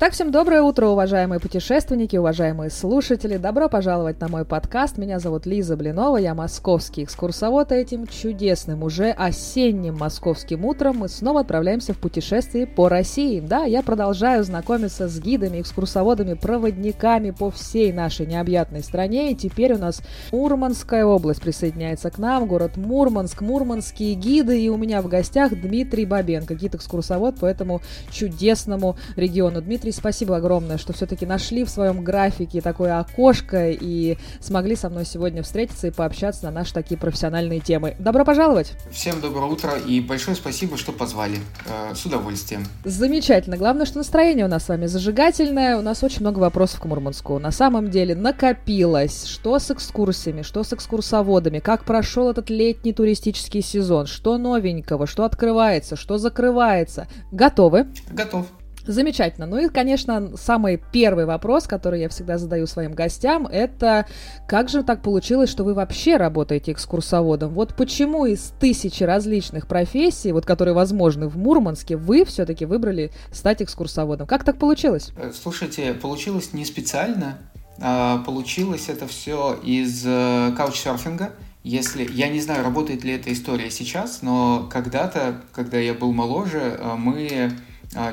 Итак, 0.00 0.14
всем 0.14 0.30
доброе 0.30 0.62
утро, 0.62 0.86
уважаемые 0.86 1.40
путешественники, 1.40 2.16
уважаемые 2.16 2.70
слушатели. 2.70 3.36
Добро 3.36 3.68
пожаловать 3.68 4.18
на 4.18 4.28
мой 4.28 4.46
подкаст. 4.46 4.96
Меня 4.96 5.18
зовут 5.18 5.44
Лиза 5.44 5.76
Блинова, 5.76 6.16
я 6.16 6.34
московский 6.34 7.04
экскурсовод. 7.04 7.70
И 7.70 7.74
этим 7.74 8.06
чудесным, 8.06 8.82
уже 8.82 9.10
осенним 9.10 9.98
московским 9.98 10.64
утром 10.64 10.96
мы 11.00 11.10
снова 11.10 11.40
отправляемся 11.40 11.92
в 11.92 11.98
путешествие 11.98 12.66
по 12.66 12.88
России. 12.88 13.40
Да, 13.40 13.64
я 13.64 13.82
продолжаю 13.82 14.42
знакомиться 14.42 15.06
с 15.06 15.20
гидами, 15.20 15.60
экскурсоводами, 15.60 16.32
проводниками 16.32 17.30
по 17.30 17.50
всей 17.50 17.92
нашей 17.92 18.24
необъятной 18.24 18.82
стране. 18.82 19.32
И 19.32 19.34
теперь 19.34 19.74
у 19.74 19.78
нас 19.78 20.00
Мурманская 20.32 21.04
область 21.04 21.42
присоединяется 21.42 22.10
к 22.10 22.16
нам, 22.16 22.46
город 22.46 22.78
Мурманск, 22.78 23.42
мурманские 23.42 24.14
гиды. 24.14 24.62
И 24.62 24.70
у 24.70 24.78
меня 24.78 25.02
в 25.02 25.08
гостях 25.08 25.52
Дмитрий 25.60 26.06
Бабенко, 26.06 26.54
гид-экскурсовод 26.54 27.38
по 27.38 27.44
этому 27.44 27.82
чудесному 28.10 28.96
региону. 29.14 29.60
Дмитрий, 29.60 29.89
Дмитрий, 29.90 30.00
спасибо 30.00 30.36
огромное, 30.36 30.78
что 30.78 30.92
все-таки 30.92 31.26
нашли 31.26 31.64
в 31.64 31.68
своем 31.68 32.04
графике 32.04 32.60
такое 32.60 33.00
окошко 33.00 33.70
и 33.70 34.16
смогли 34.40 34.76
со 34.76 34.88
мной 34.88 35.04
сегодня 35.04 35.42
встретиться 35.42 35.88
и 35.88 35.90
пообщаться 35.90 36.44
на 36.44 36.52
наши 36.52 36.72
такие 36.72 36.96
профессиональные 36.96 37.58
темы. 37.58 37.96
Добро 37.98 38.24
пожаловать! 38.24 38.72
Всем 38.92 39.20
доброе 39.20 39.46
утро 39.46 39.72
и 39.76 40.00
большое 40.00 40.36
спасибо, 40.36 40.76
что 40.76 40.92
позвали. 40.92 41.38
Э, 41.66 41.94
с 41.94 42.06
удовольствием. 42.06 42.64
Замечательно. 42.84 43.56
Главное, 43.56 43.84
что 43.84 43.98
настроение 43.98 44.44
у 44.44 44.48
нас 44.48 44.64
с 44.64 44.68
вами 44.68 44.86
зажигательное. 44.86 45.76
У 45.76 45.82
нас 45.82 46.04
очень 46.04 46.20
много 46.20 46.38
вопросов 46.38 46.80
к 46.80 46.84
Мурманску. 46.84 47.38
На 47.40 47.50
самом 47.50 47.90
деле 47.90 48.14
накопилось. 48.14 49.24
Что 49.24 49.58
с 49.58 49.72
экскурсиями, 49.72 50.42
что 50.42 50.62
с 50.62 50.72
экскурсоводами, 50.72 51.58
как 51.58 51.84
прошел 51.84 52.30
этот 52.30 52.48
летний 52.48 52.92
туристический 52.92 53.62
сезон, 53.62 54.06
что 54.06 54.38
новенького, 54.38 55.08
что 55.08 55.24
открывается, 55.24 55.96
что 55.96 56.18
закрывается. 56.18 57.08
Готовы? 57.32 57.88
Готов. 58.10 58.46
Замечательно. 58.86 59.46
Ну 59.46 59.58
и, 59.58 59.68
конечно, 59.68 60.36
самый 60.36 60.80
первый 60.92 61.26
вопрос, 61.26 61.66
который 61.66 62.00
я 62.00 62.08
всегда 62.08 62.38
задаю 62.38 62.66
своим 62.66 62.92
гостям, 62.92 63.46
это 63.46 64.06
как 64.48 64.68
же 64.68 64.82
так 64.82 65.02
получилось, 65.02 65.50
что 65.50 65.64
вы 65.64 65.74
вообще 65.74 66.16
работаете 66.16 66.72
экскурсоводом? 66.72 67.52
Вот 67.52 67.74
почему 67.74 68.26
из 68.26 68.52
тысячи 68.58 69.02
различных 69.04 69.66
профессий, 69.66 70.32
вот 70.32 70.46
которые 70.46 70.74
возможны 70.74 71.28
в 71.28 71.36
Мурманске, 71.36 71.96
вы 71.96 72.24
все-таки 72.24 72.64
выбрали 72.64 73.10
стать 73.32 73.62
экскурсоводом? 73.62 74.26
Как 74.26 74.44
так 74.44 74.58
получилось? 74.58 75.10
Э, 75.16 75.32
слушайте, 75.32 75.94
получилось 75.94 76.52
не 76.52 76.64
специально. 76.64 77.38
А 77.82 78.18
получилось 78.18 78.88
это 78.88 79.06
все 79.06 79.58
из 79.62 80.02
э, 80.04 80.52
каучсерфинга. 80.56 81.30
Если 81.62 82.10
я 82.10 82.28
не 82.28 82.40
знаю, 82.40 82.64
работает 82.64 83.04
ли 83.04 83.12
эта 83.12 83.32
история 83.32 83.70
сейчас, 83.70 84.22
но 84.22 84.68
когда-то, 84.70 85.40
когда 85.52 85.78
я 85.78 85.94
был 85.94 86.12
моложе, 86.12 86.78
э, 86.78 86.94
мы 86.96 87.52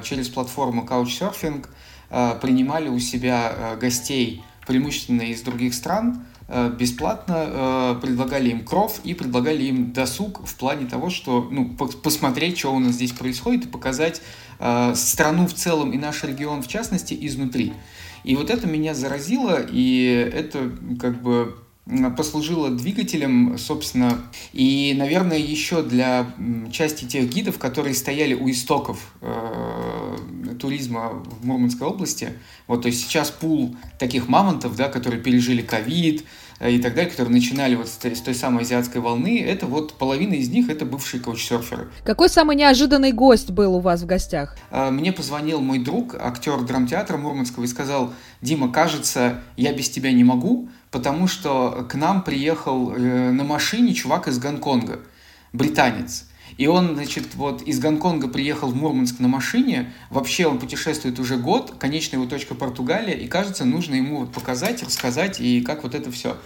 через 0.04 0.30
платформу 0.30 0.86
Couchsurfing 0.86 1.66
а, 2.10 2.36
принимали 2.36 2.90
у 2.90 3.00
себя 3.00 3.54
а, 3.56 3.76
гостей 3.76 4.44
преимущественно 4.66 5.22
из 5.22 5.42
других 5.42 5.74
стран, 5.74 6.26
бесплатно 6.78 7.98
предлагали 8.02 8.50
им 8.50 8.64
кров 8.64 9.02
и 9.04 9.14
предлагали 9.14 9.64
им 9.64 9.92
досуг 9.92 10.46
в 10.48 10.56
плане 10.56 10.86
того, 10.88 11.10
что 11.10 11.48
ну, 11.52 11.70
посмотреть, 11.76 12.58
что 12.58 12.74
у 12.74 12.80
нас 12.80 12.94
здесь 12.94 13.12
происходит, 13.12 13.66
и 13.66 13.68
показать 13.68 14.22
страну 14.96 15.48
в 15.48 15.54
целом 15.54 15.92
и 15.92 15.98
наш 15.98 16.24
регион 16.24 16.64
в 16.64 16.70
частности 16.70 17.18
изнутри. 17.20 17.74
И 18.24 18.36
вот 18.36 18.50
это 18.50 18.66
меня 18.66 18.94
заразило, 18.94 19.62
и 19.70 20.30
это 20.34 20.72
как 21.00 21.22
бы 21.22 21.58
послужило 22.16 22.70
двигателем, 22.70 23.58
собственно, 23.58 24.18
и, 24.54 24.94
наверное, 24.98 25.38
еще 25.38 25.84
для 25.84 26.28
части 26.72 27.06
тех 27.06 27.30
гидов, 27.30 27.58
которые 27.58 27.96
стояли 27.96 28.34
у 28.34 28.50
истоков 28.50 29.14
э, 29.22 30.18
туризма 30.60 31.24
в 31.40 31.46
Мурманской 31.46 31.88
области. 31.88 32.34
Вот, 32.68 32.82
то 32.82 32.88
есть 32.88 33.02
сейчас 33.02 33.32
пул 33.32 33.76
таких 34.00 34.28
мамонтов, 34.28 34.76
да, 34.76 34.90
которые 34.90 35.22
пережили 35.22 35.62
ковид, 35.62 36.26
Э, 36.60 36.72
и 36.72 36.80
так 36.80 36.96
далее, 36.96 37.12
которые 37.12 37.34
начинали 37.34 37.76
вот 37.76 37.88
с 37.88 37.98
той 37.98 38.34
самой 38.34 38.64
азиатской 38.64 39.02
волны, 39.02 39.42
это 39.42 39.68
вот 39.68 39.94
половина 39.94 40.34
из 40.34 40.50
них 40.50 40.70
это 40.70 40.86
бывшие 40.86 41.22
каучсерферы. 41.22 41.90
Какой 42.04 42.30
самый 42.30 42.56
неожиданный 42.56 43.12
гость 43.12 43.52
был 43.52 43.76
у 43.76 43.80
вас 43.80 44.02
в 44.02 44.06
гостях? 44.06 44.58
Э, 44.72 44.90
мне 44.90 45.12
позвонил 45.12 45.62
мой 45.62 45.80
друг, 45.80 46.16
актер 46.16 46.62
драмтеатра 46.62 47.18
Мурманского, 47.18 47.64
и 47.64 47.68
сказал, 47.68 48.14
Дима, 48.42 48.72
кажется, 48.72 49.42
я 49.56 49.74
без 49.74 49.90
тебя 49.90 50.12
не 50.12 50.24
могу, 50.24 50.70
потому 50.92 51.28
что 51.28 51.86
к 51.90 51.96
нам 51.96 52.24
приехал 52.24 52.92
э, 52.92 53.32
на 53.32 53.44
машине 53.44 53.94
чувак 53.94 54.28
из 54.28 54.40
Гонконга, 54.40 55.00
британец. 55.54 56.26
И 56.58 56.66
он, 56.66 56.96
значит, 56.96 57.36
вот 57.36 57.62
из 57.62 57.80
Гонконга 57.80 58.28
приехал 58.28 58.70
в 58.70 58.76
Мурманск 58.76 59.20
на 59.20 59.28
машине. 59.28 59.94
Вообще 60.10 60.48
он 60.48 60.60
путешествует 60.60 61.20
уже 61.20 61.38
год. 61.38 61.76
Конечная 61.78 62.20
его 62.20 62.30
точка 62.30 62.56
Португалия. 62.56 63.14
И 63.14 63.28
кажется, 63.28 63.64
нужно 63.66 63.96
ему 63.96 64.22
вот 64.22 64.32
показать, 64.32 64.82
рассказать, 64.82 65.40
и 65.40 65.62
как 65.62 65.84
вот 65.84 65.94
это 65.94 66.12
все 66.12 66.38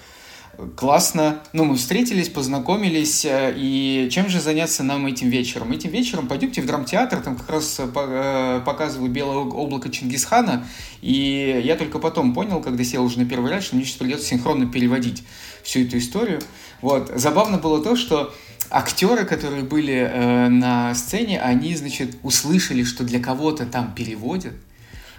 классно. 0.75 1.41
Ну, 1.53 1.65
мы 1.65 1.75
встретились, 1.75 2.29
познакомились, 2.29 3.25
э, 3.25 3.53
и 3.55 4.09
чем 4.11 4.29
же 4.29 4.39
заняться 4.39 4.83
нам 4.83 5.05
этим 5.05 5.29
вечером? 5.29 5.71
Этим 5.71 5.89
вечером 5.89 6.27
пойдемте 6.27 6.61
в 6.61 6.65
драмтеатр, 6.65 7.21
там 7.21 7.35
как 7.35 7.49
раз 7.49 7.79
э, 7.79 7.87
э, 7.93 8.61
показывают 8.65 9.11
«Белое 9.11 9.37
облако 9.37 9.89
Чингисхана», 9.89 10.65
и 11.01 11.61
я 11.63 11.75
только 11.75 11.99
потом 11.99 12.33
понял, 12.33 12.61
когда 12.61 12.83
сел 12.83 13.03
уже 13.03 13.19
на 13.19 13.25
первый 13.25 13.51
ряд, 13.51 13.63
что 13.63 13.75
мне 13.75 13.85
сейчас 13.85 13.97
придется 13.97 14.27
синхронно 14.27 14.67
переводить 14.67 15.23
всю 15.63 15.81
эту 15.81 15.97
историю. 15.97 16.41
Вот. 16.81 17.11
Забавно 17.15 17.57
было 17.57 17.83
то, 17.83 17.95
что 17.95 18.33
актеры, 18.69 19.25
которые 19.25 19.63
были 19.63 19.93
э, 19.93 20.47
на 20.47 20.95
сцене, 20.95 21.39
они, 21.41 21.75
значит, 21.75 22.17
услышали, 22.23 22.83
что 22.83 23.03
для 23.03 23.19
кого-то 23.19 23.65
там 23.65 23.93
переводят. 23.93 24.53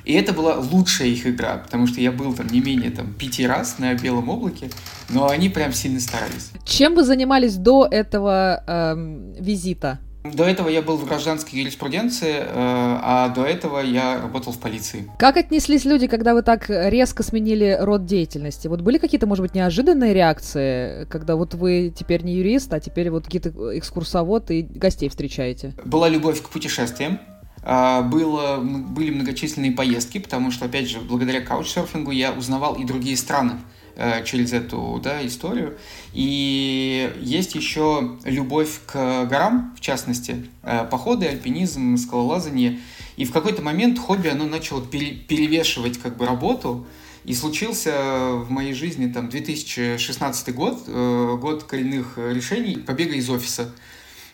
И 0.05 0.15
это 0.15 0.33
была 0.33 0.57
лучшая 0.57 1.09
их 1.09 1.27
игра, 1.27 1.59
потому 1.59 1.87
что 1.87 2.01
я 2.01 2.13
был 2.13 2.35
там 2.35 2.49
не 2.49 2.61
менее 2.61 2.91
там, 2.91 3.13
пяти 3.15 3.47
раз 3.47 3.79
на 3.79 3.95
белом 3.95 4.29
облаке, 4.29 4.71
но 5.09 5.29
они 5.29 5.49
прям 5.49 5.73
сильно 5.73 6.01
старались. 6.01 6.51
Чем 6.65 6.95
вы 6.95 7.05
занимались 7.05 7.57
до 7.57 7.87
этого 7.91 8.63
э, 8.67 8.95
визита? 9.39 10.01
До 10.25 10.45
этого 10.45 10.69
я 10.69 10.83
был 10.83 10.97
в 10.97 11.05
гражданской 11.05 11.59
юриспруденции, 11.59 12.37
э, 12.37 12.45
а 12.55 13.29
до 13.35 13.45
этого 13.45 13.81
я 13.81 14.21
работал 14.21 14.53
в 14.53 14.59
полиции. 14.59 15.11
Как 15.19 15.37
отнеслись 15.37 15.85
люди, 15.85 16.07
когда 16.07 16.33
вы 16.35 16.43
так 16.43 16.67
резко 16.69 17.25
сменили 17.25 17.77
род 17.81 18.07
деятельности? 18.07 18.69
Вот 18.69 18.83
были 18.83 18.99
какие-то, 18.99 19.27
может 19.27 19.43
быть, 19.43 19.55
неожиданные 19.55 20.15
реакции, 20.15 21.07
когда 21.07 21.35
вот 21.35 21.55
вы 21.55 21.93
теперь 21.97 22.23
не 22.23 22.35
юрист, 22.35 22.73
а 22.73 22.79
теперь 22.79 23.11
вот 23.11 23.25
какие-то 23.25 23.51
экскурсовод 23.77 24.53
и 24.53 24.63
гостей 24.63 25.09
встречаете? 25.09 25.75
Была 25.85 26.09
любовь 26.09 26.41
к 26.41 26.51
путешествиям. 26.51 27.19
А, 27.63 28.03
было, 28.03 28.59
были 28.59 29.11
многочисленные 29.11 29.73
поездки, 29.73 30.19
потому 30.19 30.51
что, 30.51 30.65
опять 30.65 30.89
же, 30.89 31.01
благодаря 31.01 31.41
каучсерфингу 31.41 32.11
я 32.11 32.33
узнавал 32.33 32.75
и 32.75 32.85
другие 32.85 33.17
страны. 33.17 33.61
Э, 33.95 34.25
через 34.25 34.55
эту 34.55 34.99
да, 35.03 35.25
историю. 35.27 35.77
И 36.15 37.13
есть 37.21 37.55
еще 37.55 38.17
любовь 38.25 38.81
к 38.87 39.27
горам, 39.27 39.75
в 39.77 39.81
частности, 39.81 40.47
э, 40.63 40.87
походы, 40.91 41.27
альпинизм, 41.27 41.99
скалолазание. 41.99 42.81
И 43.19 43.27
в 43.27 43.33
какой-то 43.33 43.61
момент 43.61 43.99
хобби, 43.99 44.29
оно 44.29 44.47
начало 44.47 44.81
перевешивать 44.81 45.99
как 45.99 46.17
бы 46.17 46.25
работу, 46.25 46.87
и 47.27 47.35
случился 47.35 48.33
в 48.33 48.51
моей 48.51 48.73
жизни 48.73 49.13
там 49.13 49.29
2016 49.29 50.55
год, 50.55 50.85
э, 50.87 51.37
год 51.39 51.65
коренных 51.65 52.17
решений, 52.17 52.77
побега 52.77 53.15
из 53.15 53.29
офиса. 53.29 53.73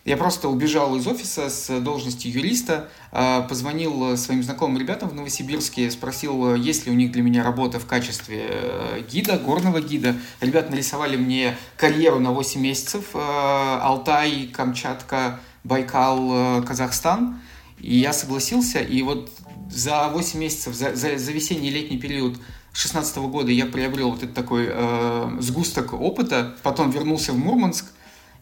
Я 0.08 0.16
просто 0.16 0.48
убежал 0.48 0.96
из 0.96 1.06
офиса 1.06 1.50
с 1.50 1.80
должности 1.80 2.28
юриста, 2.28 2.88
а, 3.12 3.42
позвонил 3.42 4.16
своим 4.16 4.42
знакомым 4.42 4.78
ребятам 4.78 5.10
в 5.10 5.14
Новосибирске, 5.14 5.90
спросил, 5.90 6.54
есть 6.54 6.86
ли 6.86 6.92
у 6.92 6.94
них 6.94 7.12
для 7.12 7.20
меня 7.20 7.44
работа 7.44 7.78
в 7.78 7.84
качестве 7.84 8.46
э, 8.48 9.02
гида, 9.06 9.36
горного 9.36 9.82
гида. 9.82 10.16
Ребята 10.40 10.70
нарисовали 10.70 11.18
мне 11.18 11.58
карьеру 11.76 12.20
на 12.20 12.32
8 12.32 12.58
месяцев. 12.58 13.10
Э, 13.12 13.80
Алтай, 13.82 14.46
Камчатка, 14.46 15.40
Байкал, 15.62 16.60
э, 16.60 16.62
Казахстан. 16.62 17.40
И 17.78 17.98
я 17.98 18.14
согласился, 18.14 18.78
и 18.78 19.02
вот 19.02 19.30
за 19.70 20.08
8 20.08 20.40
месяцев, 20.40 20.74
за, 20.74 20.96
за, 20.96 21.18
за 21.18 21.32
весенний 21.32 21.68
и 21.68 21.70
летний 21.70 21.98
период 21.98 22.36
2016 22.72 23.18
года 23.18 23.52
я 23.52 23.66
приобрел 23.66 24.12
вот 24.12 24.22
этот 24.22 24.34
такой 24.34 24.68
э, 24.70 25.36
сгусток 25.40 25.92
опыта, 25.92 26.56
потом 26.62 26.90
вернулся 26.90 27.34
в 27.34 27.38
Мурманск, 27.38 27.92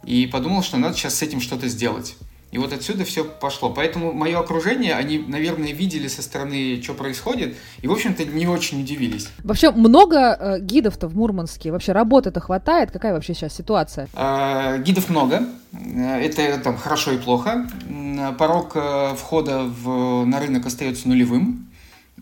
и 0.06 0.26
подумал, 0.26 0.62
что 0.62 0.76
надо 0.78 0.96
сейчас 0.96 1.16
с 1.16 1.22
этим 1.22 1.40
что-то 1.40 1.68
сделать. 1.68 2.16
И 2.52 2.58
вот 2.58 2.72
отсюда 2.72 3.04
все 3.04 3.24
пошло. 3.24 3.70
Поэтому 3.70 4.12
мое 4.12 4.38
окружение, 4.38 4.94
они, 4.94 5.18
наверное, 5.18 5.72
видели 5.72 6.06
со 6.08 6.22
стороны, 6.22 6.80
что 6.82 6.94
происходит, 6.94 7.56
и, 7.82 7.88
в 7.88 7.92
общем-то, 7.92 8.24
не 8.24 8.46
очень 8.46 8.80
удивились. 8.80 9.28
Вообще 9.42 9.72
много 9.72 10.36
э, 10.38 10.60
гидов-то 10.60 11.08
в 11.08 11.16
Мурманске? 11.16 11.72
Вообще 11.72 11.92
работы-то 11.92 12.40
хватает? 12.40 12.92
Какая 12.92 13.12
вообще 13.12 13.34
сейчас 13.34 13.54
ситуация? 13.54 14.08
Э, 14.14 14.80
гидов 14.80 15.10
много. 15.10 15.42
Это 15.72 16.58
там 16.58 16.76
хорошо 16.76 17.12
и 17.12 17.18
плохо. 17.18 17.68
Порог 18.38 18.72
э, 18.76 19.14
входа 19.16 19.64
в, 19.64 20.24
на 20.24 20.38
рынок 20.38 20.66
остается 20.66 21.08
нулевым 21.08 21.68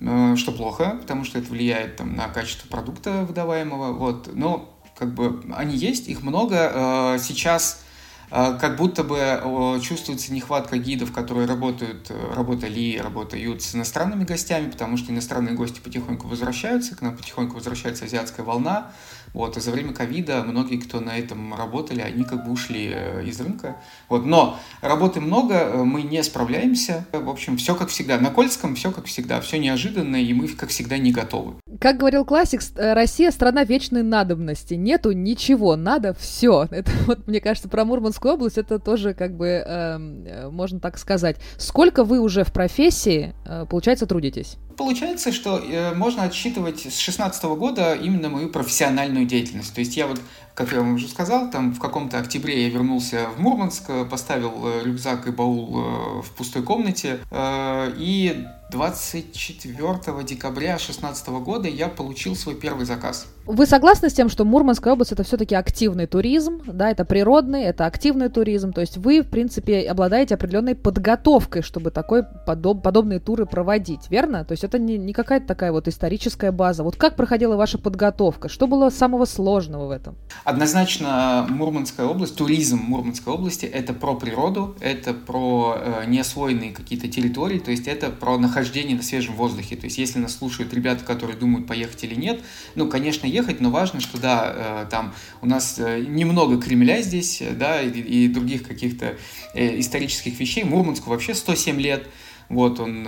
э, 0.01 0.37
что 0.37 0.53
плохо, 0.53 0.97
потому 1.03 1.25
что 1.25 1.39
это 1.39 1.51
влияет 1.51 1.97
там, 1.97 2.17
на 2.17 2.29
качество 2.29 2.67
продукта 2.67 3.25
выдаваемого. 3.29 3.93
Вот. 3.93 4.31
Но 4.35 4.74
как 4.97 5.13
бы 5.15 5.43
они 5.55 5.77
есть, 5.77 6.09
их 6.09 6.23
много. 6.23 6.71
Э, 6.75 7.19
сейчас 7.21 7.83
э, 8.31 8.59
как 8.61 8.77
будто 8.77 9.05
бы 9.05 9.81
чувствуется 9.83 10.33
нехватка 10.33 10.79
гидов, 10.79 11.13
которые 11.13 11.47
работают, 11.47 12.11
работали, 12.35 12.99
работают 12.99 13.63
с 13.63 13.75
иностранными 13.75 14.25
гостями, 14.25 14.71
потому 14.71 14.97
что 14.97 15.13
иностранные 15.13 15.55
гости 15.55 15.81
потихоньку 15.81 16.29
возвращаются, 16.29 16.97
к 16.97 17.03
нам 17.03 17.17
потихоньку 17.17 17.57
возвращается 17.57 18.05
азиатская 18.05 18.45
волна, 18.45 18.93
вот, 19.35 19.57
и 19.57 19.61
за 19.61 19.73
время 19.73 19.93
ковида 19.93 20.45
многие, 20.45 20.77
кто 20.77 21.01
на 21.01 21.19
этом 21.19 21.55
работали, 21.55 22.01
они 22.01 22.25
как 22.25 22.47
бы 22.47 22.53
ушли 22.53 22.93
э, 22.95 23.25
из 23.27 23.41
рынка. 23.41 23.77
Вот, 24.09 24.25
но 24.25 24.57
работы 24.81 25.21
много, 25.21 25.55
э, 25.55 25.83
мы 25.83 26.03
не 26.03 26.23
справляемся. 26.23 27.05
В 27.13 27.29
общем, 27.29 27.57
все 27.57 27.75
как 27.75 27.89
всегда. 27.89 28.19
На 28.19 28.31
Кольском 28.31 28.77
все 28.77 28.93
как 28.93 29.07
всегда, 29.07 29.41
все 29.41 29.59
неожиданно, 29.59 30.17
и 30.17 30.33
мы, 30.33 30.47
как 30.49 30.69
всегда, 30.69 30.99
не 30.99 31.11
готовы. 31.11 31.55
Как 31.81 31.99
говорил 31.99 32.25
классик, 32.25 32.63
э, 32.77 32.93
Россия 32.95 33.33
страна 33.33 33.65
вечной 33.65 34.05
надобности. 34.05 34.75
Нету 34.75 35.11
ничего, 35.11 35.75
надо 35.75 36.15
все. 36.15 36.69
Это 36.71 36.93
вот, 37.07 37.27
мне 37.27 37.41
кажется, 37.41 37.69
про 37.69 37.85
Мурманскую 37.85 38.35
область 38.35 38.57
это 38.57 38.79
тоже 38.79 39.15
как 39.15 39.37
бы 39.37 39.47
э, 39.49 40.49
можно 40.49 40.79
так 40.79 40.97
сказать. 40.97 41.37
Сколько 41.59 42.05
вы 42.05 42.21
уже 42.21 42.45
в 42.45 42.53
профессии, 42.53 43.35
э, 43.45 43.67
получается, 43.69 44.07
трудитесь? 44.07 44.59
Получается, 44.77 45.33
что 45.33 45.59
э, 45.59 45.95
можно 45.95 46.25
отсчитывать 46.25 46.79
с 46.79 46.83
2016 46.83 47.45
года 47.45 47.95
именно 47.95 48.29
мою 48.29 48.49
профессиональную 48.49 49.24
деятельность. 49.27 49.75
То 49.75 49.81
есть 49.81 49.97
я 49.97 50.07
вот, 50.07 50.21
как 50.55 50.73
я 50.73 50.79
вам 50.79 50.95
уже 50.95 51.09
сказал, 51.09 51.51
там 51.51 51.73
в 51.73 51.81
каком-то 51.81 52.19
октябре 52.19 52.65
я 52.65 52.69
вернулся 52.71 53.29
в 53.37 53.41
Мурманск, 53.41 53.91
поставил 54.11 54.53
э, 54.65 54.83
рюкзак 54.85 55.27
и 55.27 55.31
баул 55.31 55.79
э, 55.79 56.23
в 56.23 56.31
пустой 56.37 56.63
комнате, 56.63 57.21
э, 57.31 57.93
и 57.97 58.45
24 58.71 60.25
декабря 60.25 60.77
2016 60.77 61.29
года 61.29 61.69
я 61.69 61.89
получил 61.89 62.35
свой 62.35 62.55
первый 62.55 62.87
заказ. 62.87 63.27
Вы 63.47 63.67
согласны 63.67 64.09
с 64.09 64.15
тем, 64.15 64.31
что 64.31 64.47
Мурманская 64.47 64.95
область 64.95 65.13
это 65.13 65.23
все-таки 65.23 65.55
активный 65.55 66.07
туризм, 66.07 66.63
да, 66.67 66.91
это 66.91 67.05
природный, 67.05 67.65
это 67.65 67.85
активный 67.85 68.31
туризм, 68.31 68.73
то 68.73 68.81
есть 68.81 68.97
вы, 68.97 69.21
в 69.21 69.29
принципе, 69.29 69.83
обладаете 69.83 70.35
определенной 70.35 70.75
подготовкой, 70.75 71.61
чтобы 71.61 71.91
такой 71.91 72.23
подоб, 72.23 72.83
подобные 72.83 73.21
туры 73.21 73.45
проводить, 73.45 74.09
верно? 74.09 74.47
То 74.47 74.53
есть 74.53 74.65
это 74.65 74.79
не, 74.79 74.97
не 74.97 75.13
какая-то 75.13 75.47
такая 75.47 75.73
вот 75.73 75.89
историческая 75.89 76.53
база. 76.53 76.85
Вот 76.85 76.97
как 76.97 77.17
проходила 77.17 77.57
ваша 77.57 77.77
подготовка? 77.77 78.49
Что 78.49 78.67
было 78.67 78.89
самого 78.89 79.27
сложного 79.27 79.89
в 79.89 79.91
этом? 79.91 80.17
Однозначно 80.45 81.47
Мурманская 81.51 82.07
область, 82.07 82.37
туризм 82.37 82.79
Мурманской 82.79 83.31
области 83.31 83.67
это 83.67 83.93
про 83.93 84.15
природу, 84.15 84.75
это 84.81 85.13
про 85.13 85.77
э, 85.77 86.05
неосвоенные 86.07 86.73
какие-то 86.73 87.09
территории, 87.09 87.59
то 87.59 87.71
есть 87.71 87.89
это 87.89 88.09
про 88.09 88.39
нахождение 88.39 88.97
на 88.97 89.03
свежем 89.03 89.35
воздухе. 89.35 89.77
То 89.77 89.85
есть 89.85 89.99
если 89.99 90.19
нас 90.19 90.35
слушают 90.35 90.73
ребята, 90.73 91.05
которые 91.05 91.37
думают 91.37 91.67
поехать 91.67 92.05
или 92.05 92.15
нет, 92.15 92.41
ну, 92.75 92.89
конечно, 92.89 93.34
ехать, 93.35 93.61
но 93.61 93.71
важно, 93.71 94.01
что 94.01 94.19
да, 94.19 94.53
э, 94.55 94.87
там 94.91 95.13
у 95.43 95.47
нас 95.47 95.79
э, 95.79 96.01
немного 96.01 96.61
Кремля 96.61 97.03
здесь, 97.03 97.43
э, 97.43 97.51
да, 97.51 97.83
и, 97.83 97.89
и 97.89 98.29
других 98.29 98.67
каких-то 98.67 99.17
исторических 99.55 100.39
вещей. 100.39 100.65
Мурманску 100.65 101.11
вообще 101.11 101.35
107 101.35 101.81
лет, 101.81 102.07
вот 102.49 102.81
он 102.81 103.07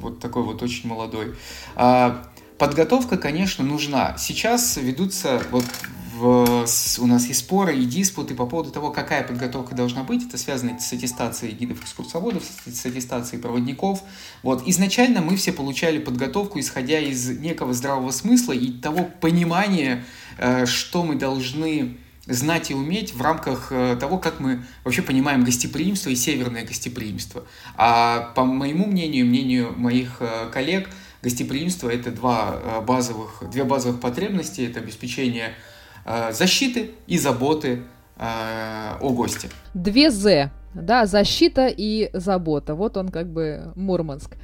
вот 0.00 0.20
такой 0.20 0.42
вот 0.42 0.62
очень 0.62 0.88
молодой. 0.88 1.34
А 1.74 2.24
подготовка, 2.58 3.16
конечно, 3.16 3.64
нужна. 3.64 4.16
Сейчас 4.18 4.76
ведутся 4.76 5.42
вот 5.50 5.64
в, 6.12 6.66
у 6.98 7.06
нас 7.06 7.26
есть 7.26 7.40
споры 7.40 7.76
и 7.76 7.84
диспуты 7.86 8.34
по 8.34 8.46
поводу 8.46 8.70
того, 8.70 8.90
какая 8.90 9.26
подготовка 9.26 9.74
должна 9.74 10.02
быть. 10.04 10.26
Это 10.26 10.36
связано 10.36 10.78
с 10.78 10.92
аттестацией 10.92 11.54
гидов-экскурсоводов, 11.54 12.42
с 12.66 12.86
аттестацией 12.86 13.40
проводников. 13.40 14.02
Вот. 14.42 14.62
Изначально 14.66 15.22
мы 15.22 15.36
все 15.36 15.52
получали 15.52 15.98
подготовку, 15.98 16.60
исходя 16.60 16.98
из 16.98 17.30
некого 17.38 17.72
здравого 17.72 18.10
смысла 18.10 18.52
и 18.52 18.70
того 18.70 19.08
понимания, 19.20 20.04
э, 20.38 20.66
что 20.66 21.02
мы 21.02 21.14
должны 21.14 21.96
знать 22.26 22.70
и 22.70 22.74
уметь 22.74 23.14
в 23.14 23.22
рамках 23.22 23.68
э, 23.70 23.96
того, 23.98 24.18
как 24.18 24.38
мы 24.38 24.64
вообще 24.84 25.00
понимаем 25.00 25.44
гостеприимство 25.44 26.10
и 26.10 26.14
северное 26.14 26.64
гостеприимство. 26.64 27.44
А 27.76 28.32
по 28.34 28.44
моему 28.44 28.86
мнению, 28.86 29.24
мнению 29.26 29.72
моих 29.78 30.18
э, 30.20 30.50
коллег, 30.52 30.90
гостеприимство– 31.22 31.88
это 31.90 32.10
два 32.10 32.82
базовых, 32.82 33.44
две 33.50 33.64
базовых 33.64 34.00
потребности. 34.00 34.60
Это 34.60 34.80
обеспечение 34.80 35.54
защиты 36.30 36.90
и 37.06 37.18
заботы 37.18 37.82
э, 38.16 38.96
о 39.00 39.10
госте. 39.10 39.48
Две 39.74 40.10
«З», 40.10 40.50
да, 40.74 41.06
защита 41.06 41.66
и 41.68 42.10
забота. 42.12 42.74
Вот 42.74 42.96
он 42.96 43.08
как 43.08 43.28
бы 43.28 43.72
Мурманск. 43.74 44.36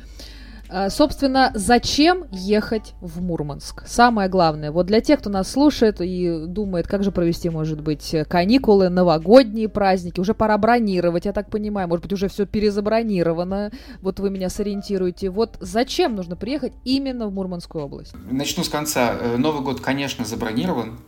Э, 0.70 0.90
собственно, 0.90 1.50
зачем 1.54 2.24
ехать 2.30 2.94
в 3.00 3.22
Мурманск? 3.22 3.86
Самое 3.86 4.28
главное, 4.28 4.70
вот 4.70 4.86
для 4.86 5.00
тех, 5.00 5.20
кто 5.20 5.30
нас 5.30 5.50
слушает 5.50 6.00
и 6.00 6.44
думает, 6.46 6.86
как 6.86 7.02
же 7.02 7.10
провести, 7.10 7.48
может 7.48 7.80
быть, 7.80 8.14
каникулы, 8.28 8.90
новогодние 8.90 9.68
праздники, 9.68 10.20
уже 10.20 10.34
пора 10.34 10.58
бронировать, 10.58 11.24
я 11.24 11.32
так 11.32 11.50
понимаю, 11.50 11.88
может 11.88 12.02
быть, 12.02 12.12
уже 12.12 12.28
все 12.28 12.44
перезабронировано, 12.44 13.72
вот 14.02 14.20
вы 14.20 14.28
меня 14.28 14.50
сориентируете. 14.50 15.30
Вот 15.30 15.56
зачем 15.60 16.14
нужно 16.14 16.36
приехать 16.36 16.74
именно 16.84 17.28
в 17.28 17.32
Мурманскую 17.32 17.84
область? 17.84 18.14
Начну 18.30 18.62
с 18.62 18.68
конца. 18.68 19.14
Новый 19.38 19.62
год, 19.62 19.80
конечно, 19.80 20.26
забронирован, 20.26 20.98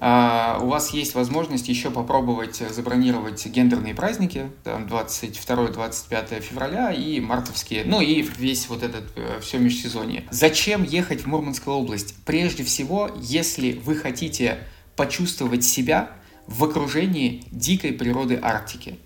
у 0.00 0.66
вас 0.66 0.90
есть 0.90 1.14
возможность 1.14 1.68
еще 1.68 1.90
попробовать 1.90 2.62
забронировать 2.70 3.44
гендерные 3.46 3.94
праздники, 3.94 4.50
22-25 4.64 6.40
февраля 6.40 6.92
и 6.92 7.20
мартовские, 7.20 7.84
ну 7.84 8.00
и 8.00 8.22
весь 8.22 8.68
вот 8.68 8.82
этот 8.82 9.04
э, 9.16 9.40
все 9.40 9.58
межсезонье. 9.58 10.24
Зачем 10.30 10.84
ехать 10.84 11.22
в 11.22 11.26
Мурманскую 11.26 11.76
область? 11.76 12.14
Прежде 12.24 12.64
всего, 12.64 13.10
если 13.16 13.72
вы 13.72 13.96
хотите 13.96 14.58
почувствовать 14.96 15.64
себя 15.64 16.10
в 16.48 16.64
окружении 16.64 17.44
дикой 17.50 17.92
природы 17.92 18.38
Арктики. 18.42 18.98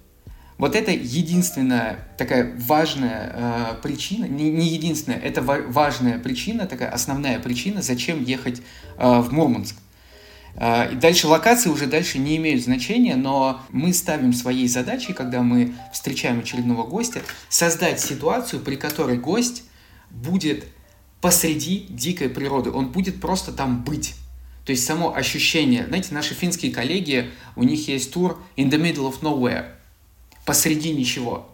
Вот 0.59 0.77
это 0.77 0.93
единственная 0.93 2.09
такая 2.17 2.55
важная 2.57 3.33
э, 3.35 3.83
причина, 3.83 4.27
не, 4.27 4.51
не 4.51 4.69
единственная, 4.69 5.19
это 5.19 5.43
важная 5.43 6.19
причина, 6.19 6.67
такая 6.67 6.91
основная 6.91 7.41
причина, 7.41 7.83
зачем 7.83 8.23
ехать 8.23 8.63
э, 8.97 9.21
в 9.21 9.33
Мурманск. 9.33 9.77
А, 10.57 10.87
и 10.87 10.95
дальше 10.97 11.29
локации 11.29 11.71
уже 11.71 11.87
дальше 11.87 12.19
не 12.19 12.37
имеют 12.37 12.63
значения, 12.63 13.17
но 13.17 13.63
мы 13.71 13.93
ставим 13.93 14.33
своей 14.33 14.69
задачей, 14.69 15.13
когда 15.13 15.43
мы 15.43 15.75
встречаем 15.93 16.41
очередного 16.41 16.87
гостя, 16.87 17.23
создать 17.49 18.01
ситуацию, 18.01 18.61
при 18.63 18.77
которой 18.77 19.19
гость 19.19 19.65
будет 20.11 20.65
посреди 21.21 21.87
дикой 21.89 22.29
природы. 22.29 22.71
Он 22.71 22.89
будет 22.89 23.21
просто 23.21 23.53
там 23.53 23.83
быть. 23.83 24.15
То 24.65 24.71
есть 24.71 24.85
само 24.85 25.15
ощущение, 25.15 25.87
знаете, 25.87 26.15
наши 26.15 26.35
финские 26.35 26.73
коллеги, 26.73 27.31
у 27.57 27.65
них 27.65 27.89
есть 27.89 28.13
тур 28.13 28.41
in 28.57 28.71
the 28.71 28.81
middle 28.81 29.11
of 29.11 29.21
nowhere, 29.21 29.67
посреди 30.45 30.93
ничего. 30.93 31.49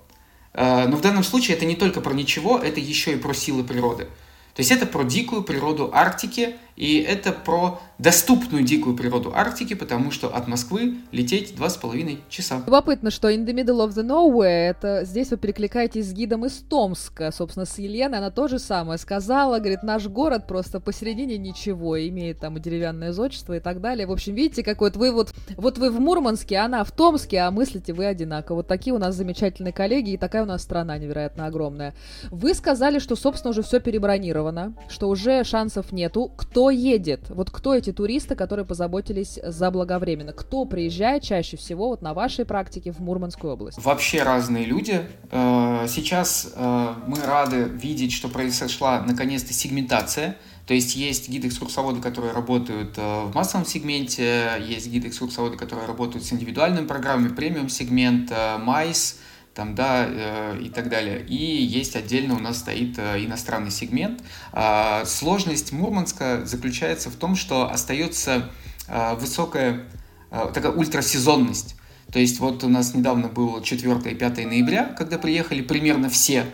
А, 0.52 0.86
но 0.86 0.96
в 0.96 1.00
данном 1.00 1.22
случае 1.22 1.56
это 1.56 1.66
не 1.66 1.76
только 1.76 2.00
про 2.00 2.12
ничего, 2.12 2.58
это 2.58 2.80
еще 2.80 3.12
и 3.14 3.16
про 3.16 3.32
силы 3.32 3.64
природы. 3.64 4.08
То 4.54 4.60
есть 4.60 4.72
это 4.72 4.86
про 4.86 5.04
дикую 5.04 5.44
природу 5.44 5.90
Арктики, 5.94 6.56
и 6.79 7.01
это 7.01 7.32
про 7.32 7.81
доступную 7.99 8.63
дикую 8.63 8.97
природу 8.97 9.32
Арктики, 9.35 9.75
потому 9.75 10.13
что 10.13 10.29
от 10.29 10.47
Москвы 10.47 10.99
лететь 11.11 11.56
два 11.56 11.69
с 11.69 11.77
половиной 11.77 12.20
часа. 12.29 12.63
Любопытно, 12.65 13.11
что 13.11 13.29
in 13.29 13.44
the 13.44 13.53
middle 13.53 13.85
of 13.85 13.89
the 13.89 14.05
nowhere, 14.05 14.70
это 14.70 15.05
здесь 15.05 15.31
вы 15.31 15.39
перекликаетесь 15.39 16.06
с 16.06 16.13
гидом 16.13 16.47
из 16.47 16.53
Томска, 16.58 17.32
собственно, 17.32 17.67
с 17.67 17.79
Еленой, 17.79 18.19
она 18.19 18.31
то 18.31 18.47
же 18.47 18.61
самое 18.61 18.99
сказала, 18.99 19.58
говорит, 19.58 19.82
наш 19.82 20.06
город 20.06 20.47
просто 20.47 20.79
посередине 20.79 21.37
ничего, 21.37 22.01
имеет 22.08 22.39
там 22.39 22.56
и 22.56 22.61
деревянное 22.61 23.13
зодчество 23.13 23.56
и 23.56 23.61
так 23.61 23.81
далее. 23.81 24.06
В 24.06 24.13
общем, 24.13 24.35
видите, 24.35 24.63
какой 24.63 24.91
вот 24.91 24.97
вы 24.97 25.11
вот, 25.11 25.35
вот 25.56 25.79
вы 25.79 25.91
в 25.91 25.99
Мурманске, 25.99 26.58
она 26.58 26.85
в 26.85 26.93
Томске, 26.93 27.39
а 27.39 27.51
мыслите 27.51 27.93
вы 27.93 28.06
одинаково. 28.06 28.58
Вот 28.58 28.69
такие 28.69 28.94
у 28.94 28.99
нас 28.99 29.17
замечательные 29.17 29.73
коллеги, 29.73 30.11
и 30.11 30.17
такая 30.17 30.44
у 30.44 30.47
нас 30.47 30.63
страна 30.63 30.97
невероятно 30.97 31.47
огромная. 31.47 31.94
Вы 32.31 32.55
сказали, 32.55 33.01
что, 33.01 33.17
собственно, 33.17 33.51
уже 33.51 33.65
все 33.65 33.81
перебронировано, 33.81 34.75
что 34.89 35.08
уже 35.08 35.43
шансов 35.43 35.91
нету. 35.91 36.31
Кто 36.37 36.68
едет? 36.70 37.31
Вот 37.31 37.51
кто 37.51 37.75
эти 37.75 37.93
туристы, 37.93 38.34
которые 38.34 38.65
позаботились 38.65 39.39
заблаговременно? 39.43 40.32
Кто 40.32 40.65
приезжает 40.65 41.22
чаще 41.22 41.56
всего 41.56 41.89
вот 41.89 42.03
на 42.03 42.15
вашей 42.15 42.44
практике 42.44 42.93
в 42.93 43.01
Мурманскую 43.01 43.53
область? 43.53 43.82
Вообще 43.82 44.22
разные 44.22 44.65
люди. 44.65 45.01
Э, 45.31 45.87
сейчас 45.89 46.53
э, 46.55 46.94
мы 47.06 47.20
рады 47.20 47.65
видеть, 47.65 48.13
что 48.13 48.29
произошла 48.29 49.03
наконец-то 49.03 49.53
сегментация. 49.53 50.37
То 50.67 50.75
есть 50.75 50.96
есть 50.96 51.29
гиды-экскурсоводы, 51.31 52.01
которые 52.01 52.32
работают 52.32 52.98
э, 52.98 53.25
в 53.25 53.34
массовом 53.34 53.65
сегменте, 53.67 54.53
есть 54.67 54.89
гиды-экскурсоводы, 54.89 55.56
которые 55.56 55.87
работают 55.87 56.25
с 56.25 56.32
индивидуальными 56.32 56.87
программами, 56.87 57.34
премиум-сегмент, 57.34 58.32
майс, 58.60 59.19
там, 59.58 59.74
да, 59.74 60.06
э, 60.08 60.60
и 60.62 60.69
так 60.69 60.88
далее. 60.88 61.20
И 61.27 61.34
есть 61.34 61.96
отдельно 61.96 62.36
у 62.36 62.38
нас 62.38 62.58
стоит 62.58 62.96
э, 62.96 63.24
иностранный 63.24 63.72
сегмент. 63.72 64.22
Э, 64.53 65.03
сложность 65.05 65.72
Мурманска 65.72 66.43
заключается 66.44 67.10
в 67.10 67.17
том, 67.17 67.34
что 67.34 67.69
остается 67.69 68.50
э, 68.86 69.15
высокая 69.17 69.86
такая 70.31 70.70
ультрасезонность. 70.70 71.74
То 72.12 72.20
есть 72.20 72.38
вот 72.38 72.62
у 72.62 72.69
нас 72.69 72.94
недавно 72.94 73.27
было 73.27 73.60
4 73.60 74.12
и 74.12 74.15
5 74.15 74.46
ноября, 74.46 74.84
когда 74.96 75.19
приехали 75.19 75.62
примерно 75.62 76.08
все, 76.08 76.44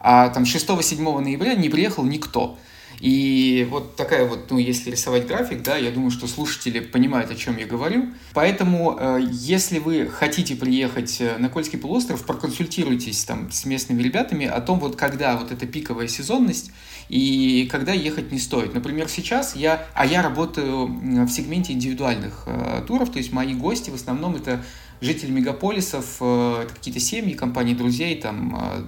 а 0.00 0.28
там 0.28 0.42
6-7 0.42 1.20
ноября 1.20 1.54
не 1.54 1.70
приехал 1.70 2.04
никто. 2.04 2.58
И 3.02 3.66
вот 3.68 3.96
такая 3.96 4.24
вот, 4.24 4.48
ну, 4.52 4.58
если 4.58 4.92
рисовать 4.92 5.26
график, 5.26 5.64
да, 5.64 5.76
я 5.76 5.90
думаю, 5.90 6.12
что 6.12 6.28
слушатели 6.28 6.78
понимают, 6.78 7.32
о 7.32 7.34
чем 7.34 7.56
я 7.56 7.66
говорю. 7.66 8.10
Поэтому, 8.32 8.96
э, 8.96 9.18
если 9.28 9.80
вы 9.80 10.06
хотите 10.06 10.54
приехать 10.54 11.20
э, 11.20 11.36
на 11.36 11.48
Кольский 11.48 11.80
полуостров, 11.80 12.24
проконсультируйтесь 12.24 13.24
там 13.24 13.50
с 13.50 13.64
местными 13.64 14.00
ребятами 14.00 14.46
о 14.46 14.60
том, 14.60 14.78
вот 14.78 14.94
когда 14.94 15.36
вот 15.36 15.50
эта 15.50 15.66
пиковая 15.66 16.06
сезонность 16.06 16.70
и 17.08 17.68
когда 17.72 17.92
ехать 17.92 18.30
не 18.30 18.38
стоит. 18.38 18.72
Например, 18.72 19.08
сейчас 19.08 19.56
я, 19.56 19.84
а 19.94 20.06
я 20.06 20.22
работаю 20.22 20.86
в 20.86 21.28
сегменте 21.28 21.72
индивидуальных 21.72 22.44
э, 22.46 22.84
туров, 22.86 23.10
то 23.10 23.18
есть 23.18 23.32
мои 23.32 23.52
гости 23.54 23.90
в 23.90 23.94
основном 23.94 24.36
это 24.36 24.64
жители 25.00 25.32
мегаполисов, 25.32 26.22
это 26.22 26.68
какие-то 26.72 27.00
семьи, 27.00 27.34
компании 27.34 27.74
друзей, 27.74 28.20
там, 28.20 28.86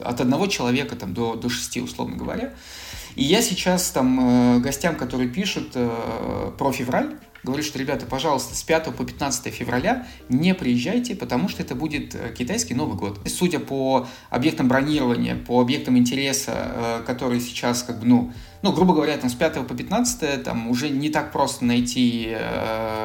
от 0.00 0.20
одного 0.20 0.48
человека 0.48 0.96
там, 0.96 1.14
до, 1.14 1.34
до 1.34 1.48
шести, 1.48 1.80
условно 1.80 2.16
говоря. 2.16 2.52
И 3.16 3.24
я 3.24 3.42
сейчас 3.42 3.90
там 3.90 4.58
э, 4.58 4.60
гостям, 4.60 4.94
которые 4.94 5.28
пишут 5.28 5.72
про 5.72 6.72
февраль, 6.72 7.16
говорю, 7.42 7.62
что, 7.62 7.78
ребята, 7.78 8.06
пожалуйста, 8.06 8.54
с 8.54 8.62
5 8.62 8.94
по 8.96 9.04
15 9.04 9.52
февраля 9.52 10.06
не 10.28 10.54
приезжайте, 10.54 11.14
потому 11.16 11.48
что 11.48 11.62
это 11.62 11.74
будет 11.74 12.16
китайский 12.36 12.74
Новый 12.74 12.96
год. 12.96 13.20
Судя 13.26 13.60
по 13.60 14.06
объектам 14.30 14.68
бронирования, 14.68 15.36
по 15.36 15.60
объектам 15.60 15.96
интереса, 15.96 17.02
которые 17.06 17.40
сейчас, 17.40 17.82
как 17.82 18.00
бы, 18.00 18.06
ну, 18.06 18.32
ну, 18.62 18.72
грубо 18.72 18.94
говоря, 18.94 19.16
там 19.16 19.30
с 19.30 19.34
5 19.34 19.66
по 19.66 19.74
15 19.74 20.42
там 20.42 20.68
уже 20.68 20.88
не 20.88 21.08
так 21.08 21.30
просто 21.30 21.64
найти 21.64 22.36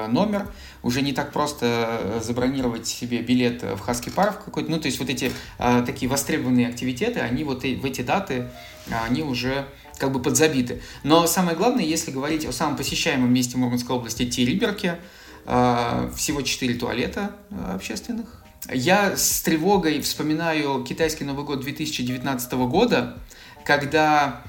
номер, 0.09 0.47
уже 0.83 1.01
не 1.01 1.13
так 1.13 1.31
просто 1.31 1.99
э, 2.01 2.21
забронировать 2.23 2.87
себе 2.87 3.21
билет 3.21 3.63
в 3.63 3.79
Хаски 3.79 4.09
парк 4.09 4.45
какой-то. 4.45 4.71
Ну, 4.71 4.79
то 4.79 4.87
есть 4.87 4.99
вот 4.99 5.09
эти 5.09 5.31
а, 5.57 5.81
такие 5.83 6.09
востребованные 6.09 6.67
активитеты, 6.67 7.19
они 7.19 7.43
вот 7.43 7.63
в 7.63 7.85
эти 7.85 8.01
даты, 8.01 8.49
они 8.89 9.21
уже 9.21 9.65
как 10.01 10.11
бы 10.11 10.19
подзабиты. 10.19 10.81
Но 11.03 11.27
самое 11.27 11.55
главное, 11.55 11.85
если 11.85 12.09
говорить 12.09 12.43
о 12.45 12.51
самом 12.51 12.75
посещаемом 12.75 13.31
месте 13.31 13.55
Мурманской 13.57 13.95
области, 13.95 14.27
Териберке, 14.27 14.99
а, 15.45 16.11
всего 16.15 16.41
4 16.41 16.73
туалета 16.73 17.35
а, 17.51 17.75
общественных. 17.75 18.43
Я 18.73 19.15
с 19.15 19.41
тревогой 19.41 20.01
вспоминаю 20.01 20.83
китайский 20.83 21.23
Новый 21.23 21.45
год 21.45 21.61
2019 21.61 22.53
года, 22.67 23.17
когда 23.63 24.41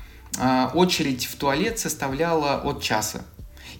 очередь 0.72 1.26
в 1.26 1.36
туалет 1.36 1.78
составляла 1.78 2.56
от 2.56 2.82
часа. 2.82 3.22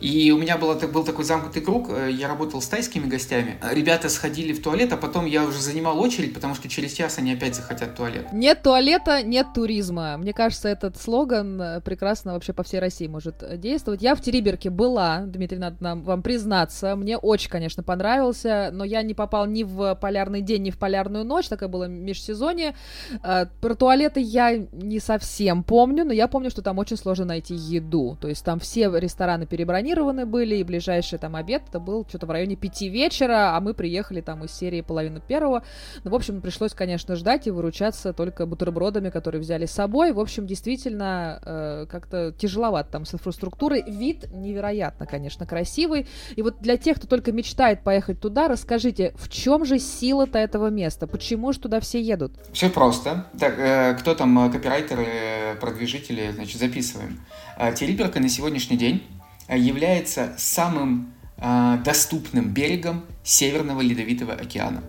И 0.03 0.33
у 0.33 0.39
меня 0.39 0.59
было, 0.59 0.75
был 0.75 1.05
такой 1.05 1.25
замкнутый 1.25 1.63
круг, 1.63 1.89
э, 1.89 2.11
я 2.11 2.27
работал 2.27 2.61
с 2.61 2.67
тайскими 2.67 3.07
гостями. 3.07 3.57
Ребята 3.71 4.09
сходили 4.09 4.53
в 4.53 4.61
туалет, 4.61 4.93
а 4.93 4.97
потом 4.97 5.27
я 5.27 5.45
уже 5.45 5.61
занимал 5.61 6.01
очередь, 6.01 6.35
потому 6.35 6.57
что 6.57 6.69
через 6.69 6.93
час 6.93 7.19
они 7.19 7.33
опять 7.33 7.55
захотят 7.55 7.95
туалет. 7.95 8.27
Нет 8.33 8.63
туалета, 8.63 9.23
нет 9.23 9.47
туризма. 9.55 10.17
Мне 10.17 10.33
кажется, 10.33 10.69
этот 10.69 11.01
слоган 11.01 11.63
э, 11.63 11.81
прекрасно 11.83 12.33
вообще 12.33 12.53
по 12.53 12.65
всей 12.65 12.81
России 12.81 13.07
может 13.07 13.61
действовать. 13.61 14.03
Я 14.03 14.17
в 14.17 14.21
Териберке 14.21 14.71
была, 14.71 15.21
Дмитрий, 15.21 15.59
надо 15.59 15.77
нам, 15.79 16.03
вам 16.03 16.23
признаться. 16.23 16.97
Мне 16.97 17.17
очень, 17.17 17.51
конечно, 17.51 17.85
понравился, 17.85 18.71
но 18.73 18.83
я 18.83 19.03
не 19.03 19.15
попал 19.15 19.47
ни 19.47 19.63
в 19.63 19.95
полярный 19.95 20.43
день, 20.43 20.63
ни 20.63 20.71
в 20.71 20.79
полярную 20.79 21.25
ночь, 21.25 21.47
такое 21.47 21.69
было 21.69 21.85
межсезонье. 21.85 22.75
Э, 23.23 23.47
про 23.61 23.77
туалеты 23.77 24.19
я 24.19 24.57
не 24.57 24.99
совсем 24.99 25.63
помню, 25.63 26.05
но 26.05 26.13
я 26.13 26.27
помню, 26.27 26.51
что 26.51 26.61
там 26.61 26.79
очень 26.79 26.97
сложно 26.97 27.25
найти 27.25 27.55
еду. 27.55 28.19
То 28.21 28.27
есть 28.27 28.45
там 28.45 28.59
все 28.59 28.91
рестораны 28.99 29.47
перебронированы, 29.47 29.92
забронированы 29.93 30.27
были, 30.27 30.57
и 30.57 30.65
ближайший 30.65 31.19
там 31.19 31.37
обед 31.37 31.63
это 31.69 31.79
был 31.79 32.05
что-то 32.09 32.27
в 32.27 32.31
районе 32.31 32.57
пяти 32.57 32.89
вечера, 32.89 33.57
а 33.57 33.61
мы 33.61 33.75
приехали 33.75 34.21
там 34.21 34.45
из 34.45 34.53
серии 34.53 34.81
половины 34.81 35.21
первого. 35.21 35.65
Ну, 36.05 36.11
в 36.11 36.15
общем, 36.15 36.41
пришлось, 36.41 36.73
конечно, 36.73 37.17
ждать 37.17 37.47
и 37.47 37.51
выручаться 37.51 38.13
только 38.13 38.47
бутербродами, 38.47 39.11
которые 39.11 39.41
взяли 39.41 39.67
с 39.67 39.73
собой. 39.73 40.13
В 40.13 40.21
общем, 40.21 40.47
действительно, 40.47 41.41
э, 41.45 41.87
как-то 41.91 42.33
тяжеловато 42.33 42.91
там 42.91 43.05
с 43.05 43.15
инфраструктурой. 43.15 43.85
Вид 43.87 44.33
невероятно, 44.33 45.07
конечно, 45.07 45.47
красивый. 45.47 46.07
И 46.37 46.43
вот 46.43 46.61
для 46.61 46.77
тех, 46.77 46.97
кто 46.97 47.07
только 47.07 47.33
мечтает 47.33 47.83
поехать 47.83 48.21
туда, 48.21 48.49
расскажите, 48.49 49.13
в 49.17 49.29
чем 49.29 49.65
же 49.65 49.79
сила-то 49.79 50.39
этого 50.39 50.69
места? 50.69 51.07
Почему 51.07 51.53
же 51.53 51.61
туда 51.61 51.81
все 51.81 52.01
едут? 52.01 52.33
Все 52.53 52.71
просто. 52.71 53.27
Так, 53.39 53.59
э, 53.59 53.97
кто 53.99 54.15
там 54.15 54.47
э, 54.47 54.51
копирайтеры, 54.51 55.57
продвижители, 55.61 56.31
значит, 56.35 56.59
записываем. 56.59 57.21
Э, 57.59 57.75
Териберка 57.75 58.21
на 58.21 58.29
сегодняшний 58.29 58.77
день 58.77 59.03
Э, 59.03 59.22
является 59.57 60.35
самым 60.39 61.13
э, 61.37 61.79
доступным 61.85 62.51
берегом 62.51 63.05
Северного 63.25 63.81
Ледовитого 63.81 64.33
океана. 64.35 64.83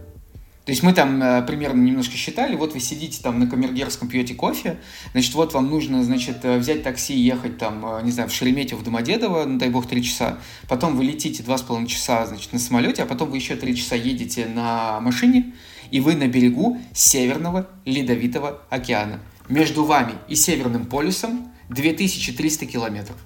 То 0.65 0.69
есть 0.69 0.81
мы 0.81 0.93
там 0.93 1.21
э, 1.21 1.41
примерно 1.41 1.81
немножко 1.81 2.15
считали, 2.15 2.55
вот 2.55 2.73
вы 2.73 2.79
сидите 2.79 3.21
там 3.21 3.37
на 3.37 3.47
Камергерском, 3.47 4.07
пьете 4.07 4.33
кофе, 4.33 4.79
значит, 5.11 5.33
вот 5.33 5.53
вам 5.53 5.69
нужно, 5.69 6.05
значит, 6.05 6.37
э, 6.43 6.57
взять 6.57 6.83
такси 6.83 7.13
и 7.13 7.19
ехать 7.19 7.57
там, 7.57 7.85
э, 7.85 8.01
не 8.03 8.11
знаю, 8.11 8.29
в 8.29 8.33
Шереметьево, 8.33 8.79
в 8.79 8.83
Домодедово, 8.83 9.43
ну, 9.43 9.59
дай 9.59 9.69
бог, 9.69 9.87
три 9.87 10.01
часа, 10.01 10.37
потом 10.69 10.95
вы 10.95 11.03
летите 11.03 11.43
два 11.43 11.57
с 11.57 11.61
половиной 11.61 11.89
часа, 11.89 12.25
значит, 12.25 12.53
на 12.53 12.59
самолете, 12.59 13.03
а 13.03 13.05
потом 13.05 13.29
вы 13.29 13.37
еще 13.37 13.57
три 13.57 13.75
часа 13.75 13.97
едете 13.97 14.45
на 14.45 15.01
машине, 15.01 15.53
и 15.91 15.99
вы 15.99 16.15
на 16.15 16.27
берегу 16.27 16.77
Северного 16.93 17.67
Ледовитого 17.83 18.61
океана. 18.69 19.19
Между 19.49 19.83
вами 19.83 20.13
и 20.29 20.35
Северным 20.35 20.85
полюсом 20.85 21.51
2300 21.69 22.65
километров 22.67 23.17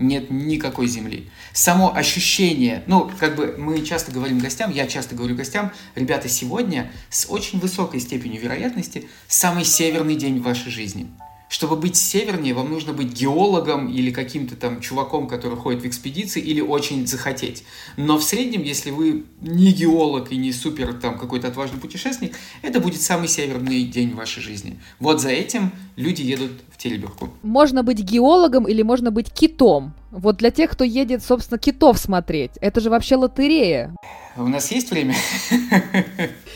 нет 0.00 0.30
никакой 0.30 0.86
земли. 0.88 1.30
Само 1.52 1.94
ощущение, 1.94 2.82
ну, 2.86 3.10
как 3.18 3.36
бы 3.36 3.54
мы 3.58 3.82
часто 3.82 4.10
говорим 4.10 4.38
гостям, 4.38 4.72
я 4.72 4.86
часто 4.86 5.14
говорю 5.14 5.36
гостям, 5.36 5.72
ребята, 5.94 6.28
сегодня 6.28 6.90
с 7.10 7.26
очень 7.28 7.60
высокой 7.60 8.00
степенью 8.00 8.40
вероятности 8.40 9.08
самый 9.28 9.64
северный 9.64 10.16
день 10.16 10.40
в 10.40 10.42
вашей 10.42 10.70
жизни– 10.70 11.08
чтобы 11.50 11.74
быть 11.74 11.96
севернее, 11.96 12.54
вам 12.54 12.70
нужно 12.70 12.92
быть 12.92 13.12
геологом 13.12 13.88
или 13.88 14.12
каким-то 14.12 14.54
там 14.54 14.80
чуваком, 14.80 15.26
который 15.26 15.56
ходит 15.56 15.82
в 15.82 15.86
экспедиции, 15.86 16.40
или 16.40 16.60
очень 16.60 17.08
захотеть. 17.08 17.64
Но 17.96 18.18
в 18.18 18.22
среднем, 18.22 18.62
если 18.62 18.92
вы 18.92 19.24
не 19.40 19.72
геолог 19.72 20.30
и 20.30 20.36
не 20.36 20.52
супер 20.52 20.94
там 20.94 21.18
какой-то 21.18 21.48
отважный 21.48 21.80
путешественник, 21.80 22.36
это 22.62 22.78
будет 22.78 23.02
самый 23.02 23.26
северный 23.26 23.82
день 23.82 24.12
в 24.12 24.14
вашей 24.14 24.40
жизни. 24.40 24.78
Вот 25.00 25.20
за 25.20 25.30
этим 25.30 25.72
люди 25.96 26.22
едут 26.22 26.52
в 26.70 26.78
Телеберку. 26.78 27.30
Можно 27.42 27.82
быть 27.82 27.98
геологом 27.98 28.68
или 28.68 28.82
можно 28.82 29.10
быть 29.10 29.32
китом. 29.32 29.92
Вот 30.10 30.38
для 30.38 30.50
тех, 30.50 30.70
кто 30.70 30.82
едет, 30.82 31.22
собственно, 31.22 31.58
китов 31.58 31.98
смотреть, 31.98 32.52
это 32.60 32.80
же 32.80 32.90
вообще 32.90 33.14
лотерея. 33.14 33.94
У 34.36 34.48
нас 34.48 34.70
есть 34.72 34.90
время? 34.90 35.14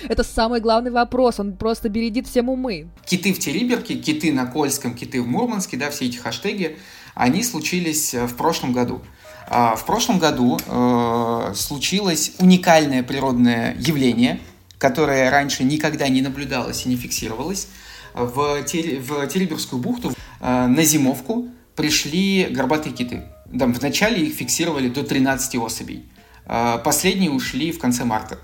Это 0.08 0.24
самый 0.24 0.60
главный 0.60 0.90
вопрос, 0.90 1.38
он 1.38 1.56
просто 1.56 1.88
бередит 1.88 2.26
всем 2.26 2.48
умы. 2.48 2.88
Киты 3.06 3.32
в 3.32 3.38
Териберке, 3.38 3.94
киты 3.94 4.32
на 4.32 4.46
Кольском, 4.46 4.94
киты 4.94 5.22
в 5.22 5.28
Мурманске, 5.28 5.76
да, 5.76 5.90
все 5.90 6.06
эти 6.06 6.16
хэштеги, 6.16 6.76
они 7.14 7.44
случились 7.44 8.12
э, 8.12 8.26
в 8.26 8.34
прошлом 8.34 8.72
году. 8.72 9.02
А, 9.48 9.76
в 9.76 9.86
прошлом 9.86 10.18
году 10.18 10.58
э, 10.66 11.52
случилось 11.54 12.32
уникальное 12.40 13.02
природное 13.02 13.76
явление, 13.78 14.40
которое 14.78 15.30
раньше 15.30 15.62
никогда 15.62 16.08
не 16.08 16.22
наблюдалось 16.22 16.86
и 16.86 16.88
не 16.88 16.96
фиксировалось. 16.96 17.68
В, 18.14 18.62
Тер... 18.64 19.00
в 19.00 19.26
Териберскую 19.28 19.80
бухту 19.80 20.12
э, 20.40 20.66
на 20.66 20.82
зимовку 20.82 21.48
пришли 21.76 22.48
горбатые 22.50 22.92
киты. 22.92 23.22
Да, 23.54 23.66
вначале 23.66 24.26
их 24.26 24.34
фиксировали 24.34 24.88
до 24.88 25.04
13 25.04 25.54
особей. 25.56 26.04
А, 26.44 26.78
последние 26.78 27.30
ушли 27.30 27.70
в 27.70 27.78
конце 27.78 28.04
марта. 28.04 28.40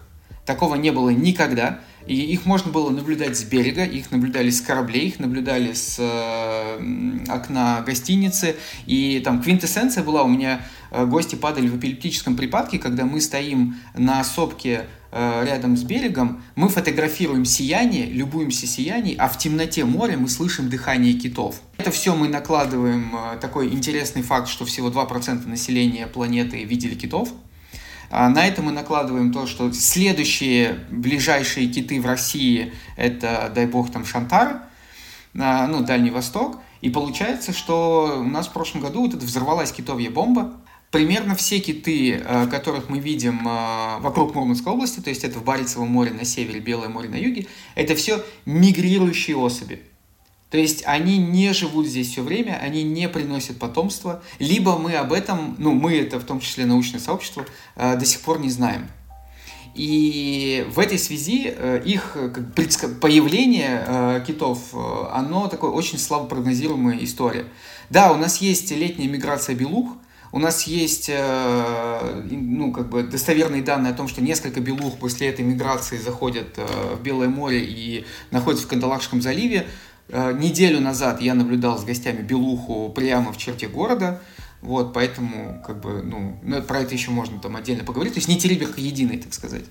Такого 0.47 0.77
не 0.77 0.93
было 0.93 1.11
никогда. 1.11 1.81
И 2.07 2.15
их 2.15 2.47
можно 2.47 2.73
было 2.73 2.91
наблюдать 2.91 3.37
с 3.37 3.45
берега, 3.45 3.85
их 3.85 4.11
наблюдали 4.11 4.51
с 4.51 4.61
кораблей, 4.61 5.09
их 5.09 5.19
наблюдали 5.19 5.73
с 5.73 5.97
э, 5.99 7.25
окна 7.29 7.83
гостиницы. 7.87 8.57
И 8.87 9.21
там 9.25 9.43
квинтэссенция 9.43 10.03
была, 10.03 10.23
у 10.23 10.29
меня 10.29 10.63
э, 10.91 11.05
гости 11.05 11.35
падали 11.35 11.69
в 11.69 11.79
эпилептическом 11.79 12.37
припадке, 12.37 12.79
когда 12.79 13.05
мы 13.05 13.21
стоим 13.21 13.77
на 13.95 14.25
сопке 14.25 14.87
э, 15.13 15.45
рядом 15.47 15.77
с 15.77 15.83
берегом, 15.83 16.43
мы 16.55 16.69
фотографируем 16.69 17.45
сияние, 17.45 18.07
любуемся 18.07 18.67
сиянием, 18.67 19.17
а 19.21 19.29
в 19.29 19.39
темноте 19.39 19.85
моря 19.85 20.17
мы 20.17 20.29
слышим 20.29 20.69
дыхание 20.69 21.13
китов. 21.15 21.61
Это 21.79 21.91
все 21.91 22.15
мы 22.15 22.29
накладываем 22.29 23.15
э, 23.15 23.39
такой 23.41 23.69
интересный 23.69 24.23
факт, 24.23 24.49
что 24.49 24.65
всего 24.65 24.89
2% 24.89 25.47
населения 25.47 26.07
планеты 26.07 26.65
видели 26.65 26.95
китов. 26.95 27.33
А 28.11 28.29
на 28.29 28.45
это 28.45 28.61
мы 28.61 28.73
накладываем 28.73 29.33
то, 29.33 29.47
что 29.47 29.73
следующие 29.73 30.81
ближайшие 30.91 31.69
киты 31.69 32.01
в 32.01 32.07
России 32.07 32.73
это, 32.97 33.51
дай 33.55 33.67
бог, 33.67 33.93
там 33.93 34.05
Шантар, 34.05 34.63
а, 35.39 35.69
ну, 35.69 35.83
Дальний 35.83 36.11
Восток. 36.11 36.59
И 36.81 36.91
получается, 36.91 37.53
что 37.53 38.17
у 38.19 38.29
нас 38.29 38.49
в 38.49 38.53
прошлом 38.53 38.81
году 38.81 39.03
вот 39.03 39.15
эта 39.15 39.25
взорвалась 39.25 39.71
китовья 39.71 40.11
бомба. 40.11 40.55
Примерно 40.91 41.37
все 41.37 41.61
киты, 41.61 42.21
а, 42.25 42.49
которых 42.49 42.89
мы 42.89 42.99
видим 42.99 43.45
вокруг 44.01 44.35
Мурманской 44.35 44.73
области, 44.73 44.99
то 44.99 45.11
есть 45.11 45.23
это 45.23 45.39
в 45.39 45.45
Баренцевом 45.45 45.89
море 45.89 46.11
на 46.11 46.25
севере, 46.25 46.59
Белое 46.59 46.89
море 46.89 47.09
на 47.09 47.17
юге, 47.17 47.47
это 47.77 47.95
все 47.95 48.25
мигрирующие 48.45 49.37
особи. 49.37 49.85
То 50.51 50.59
есть 50.59 50.83
они 50.85 51.19
не 51.19 51.53
живут 51.53 51.87
здесь 51.87 52.11
все 52.11 52.23
время, 52.23 52.59
они 52.61 52.83
не 52.83 53.09
приносят 53.09 53.59
потомство, 53.59 54.23
либо 54.39 54.77
мы 54.79 54.95
об 54.95 55.13
этом, 55.13 55.55
ну 55.59 55.73
мы 55.73 55.97
это 55.97 56.19
в 56.19 56.25
том 56.25 56.41
числе 56.41 56.67
научное 56.67 57.01
сообщество, 57.01 57.47
э, 57.77 57.97
до 57.97 58.05
сих 58.05 58.21
пор 58.21 58.41
не 58.41 58.51
знаем. 58.51 58.89
И 59.75 60.67
в 60.69 60.81
этой 60.81 60.99
связи 60.99 61.55
э, 61.57 61.83
их 61.85 62.17
появление 63.01 63.85
э, 63.87 64.25
китов, 64.27 64.59
э, 64.73 65.05
оно 65.13 65.47
такое 65.47 65.71
очень 65.71 65.99
слабо 65.99 66.27
прогнозируемая 66.27 66.99
история. 67.03 67.47
Да, 67.89 68.13
у 68.13 68.17
нас 68.17 68.39
есть 68.39 68.71
летняя 68.73 69.09
миграция 69.09 69.55
белух, 69.55 69.97
у 70.33 70.39
нас 70.39 70.69
есть 70.69 71.11
ну, 71.11 72.73
как 72.73 72.89
бы 72.89 73.03
достоверные 73.03 73.63
данные 73.63 73.93
о 73.93 73.97
том, 73.97 74.07
что 74.07 74.23
несколько 74.23 74.61
белух 74.61 74.97
после 74.99 75.27
этой 75.27 75.45
миграции 75.45 75.97
заходят 75.97 76.57
в 76.57 77.03
Белое 77.03 77.29
море 77.29 77.65
и 77.65 78.05
находятся 78.31 78.65
в 78.65 78.69
Кандалакшском 78.69 79.21
заливе. 79.21 79.67
Неделю 80.13 80.81
назад 80.81 81.21
я 81.21 81.35
наблюдал 81.35 81.79
с 81.79 81.85
гостями 81.85 82.23
белуху 82.23 82.91
прямо 82.91 83.33
в 83.33 83.39
черте 83.39 83.69
города. 83.69 84.21
Вот, 84.61 84.93
поэтому, 84.93 85.63
как 85.67 85.81
бы, 85.81 86.03
ну, 86.03 86.39
ну, 86.43 86.63
про 86.63 86.81
это 86.81 86.95
еще 86.95 87.11
можно 87.11 87.39
там 87.39 87.57
отдельно 87.57 87.85
поговорить. 87.85 88.15
То 88.15 88.19
есть 88.19 88.29
не 88.29 88.39
тереберка 88.39 88.81
единой, 88.81 89.19
так 89.19 89.33
сказать. 89.33 89.65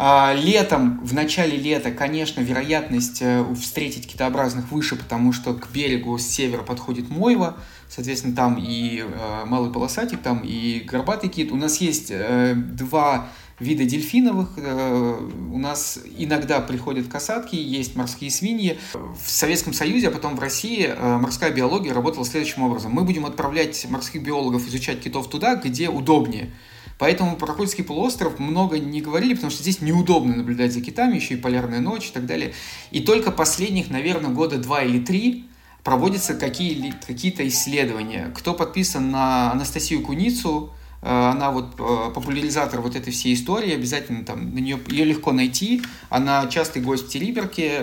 А, 0.00 0.32
летом, 0.32 1.04
в 1.04 1.12
начале 1.12 1.56
лета, 1.56 1.90
конечно, 1.90 2.40
вероятность 2.40 3.18
э, 3.20 3.44
встретить 3.60 4.06
китообразных 4.06 4.70
выше, 4.70 4.94
потому 4.94 5.32
что 5.32 5.54
к 5.54 5.72
берегу 5.72 6.16
с 6.18 6.22
севера 6.22 6.62
подходит 6.62 7.10
Мойва, 7.10 7.56
соответственно, 7.88 8.36
там 8.36 8.58
и 8.60 9.00
э, 9.02 9.44
малый 9.44 9.72
полосатик, 9.72 10.22
там 10.22 10.42
и 10.44 10.80
горбатый 10.80 11.28
кит. 11.28 11.50
У 11.50 11.56
нас 11.56 11.78
есть 11.78 12.12
э, 12.12 12.54
два 12.54 13.26
вида 13.60 13.84
дельфиновых. 13.84 14.50
Э, 14.56 15.28
у 15.52 15.58
нас 15.58 15.98
иногда 16.16 16.60
приходят 16.60 17.08
касатки, 17.08 17.56
есть 17.56 17.96
морские 17.96 18.30
свиньи. 18.30 18.78
В 18.92 19.30
Советском 19.30 19.72
Союзе, 19.72 20.08
а 20.08 20.10
потом 20.10 20.36
в 20.36 20.40
России 20.40 20.86
э, 20.86 21.18
морская 21.18 21.50
биология 21.50 21.92
работала 21.92 22.24
следующим 22.24 22.62
образом. 22.62 22.92
Мы 22.92 23.04
будем 23.04 23.26
отправлять 23.26 23.86
морских 23.90 24.22
биологов 24.22 24.66
изучать 24.68 25.00
китов 25.00 25.28
туда, 25.28 25.56
где 25.56 25.88
удобнее. 25.88 26.50
Поэтому 26.98 27.36
про 27.36 27.54
Кольский 27.54 27.84
полуостров 27.84 28.40
много 28.40 28.78
не 28.78 29.00
говорили, 29.00 29.34
потому 29.34 29.50
что 29.50 29.62
здесь 29.62 29.80
неудобно 29.80 30.34
наблюдать 30.34 30.72
за 30.72 30.80
китами, 30.80 31.14
еще 31.14 31.34
и 31.34 31.36
полярная 31.36 31.80
ночь 31.80 32.08
и 32.08 32.12
так 32.12 32.26
далее. 32.26 32.54
И 32.90 33.00
только 33.00 33.30
последних, 33.30 33.88
наверное, 33.88 34.30
года 34.30 34.58
два 34.58 34.82
или 34.82 34.98
три 34.98 35.48
проводятся 35.84 36.34
какие-то 36.34 37.46
исследования. 37.46 38.32
Кто 38.34 38.52
подписан 38.52 39.12
на 39.12 39.52
Анастасию 39.52 40.02
Куницу, 40.02 40.72
она 41.00 41.50
вот 41.50 41.74
э, 41.78 42.10
популяризатор 42.14 42.80
вот 42.80 42.96
этой 42.96 43.12
всей 43.12 43.34
истории, 43.34 43.74
обязательно 43.74 44.24
там 44.24 44.54
на 44.54 44.58
нее, 44.58 44.78
ее 44.88 45.04
легко 45.04 45.32
найти, 45.32 45.82
она 46.10 46.46
частый 46.48 46.82
гость 46.82 47.06
в 47.06 47.10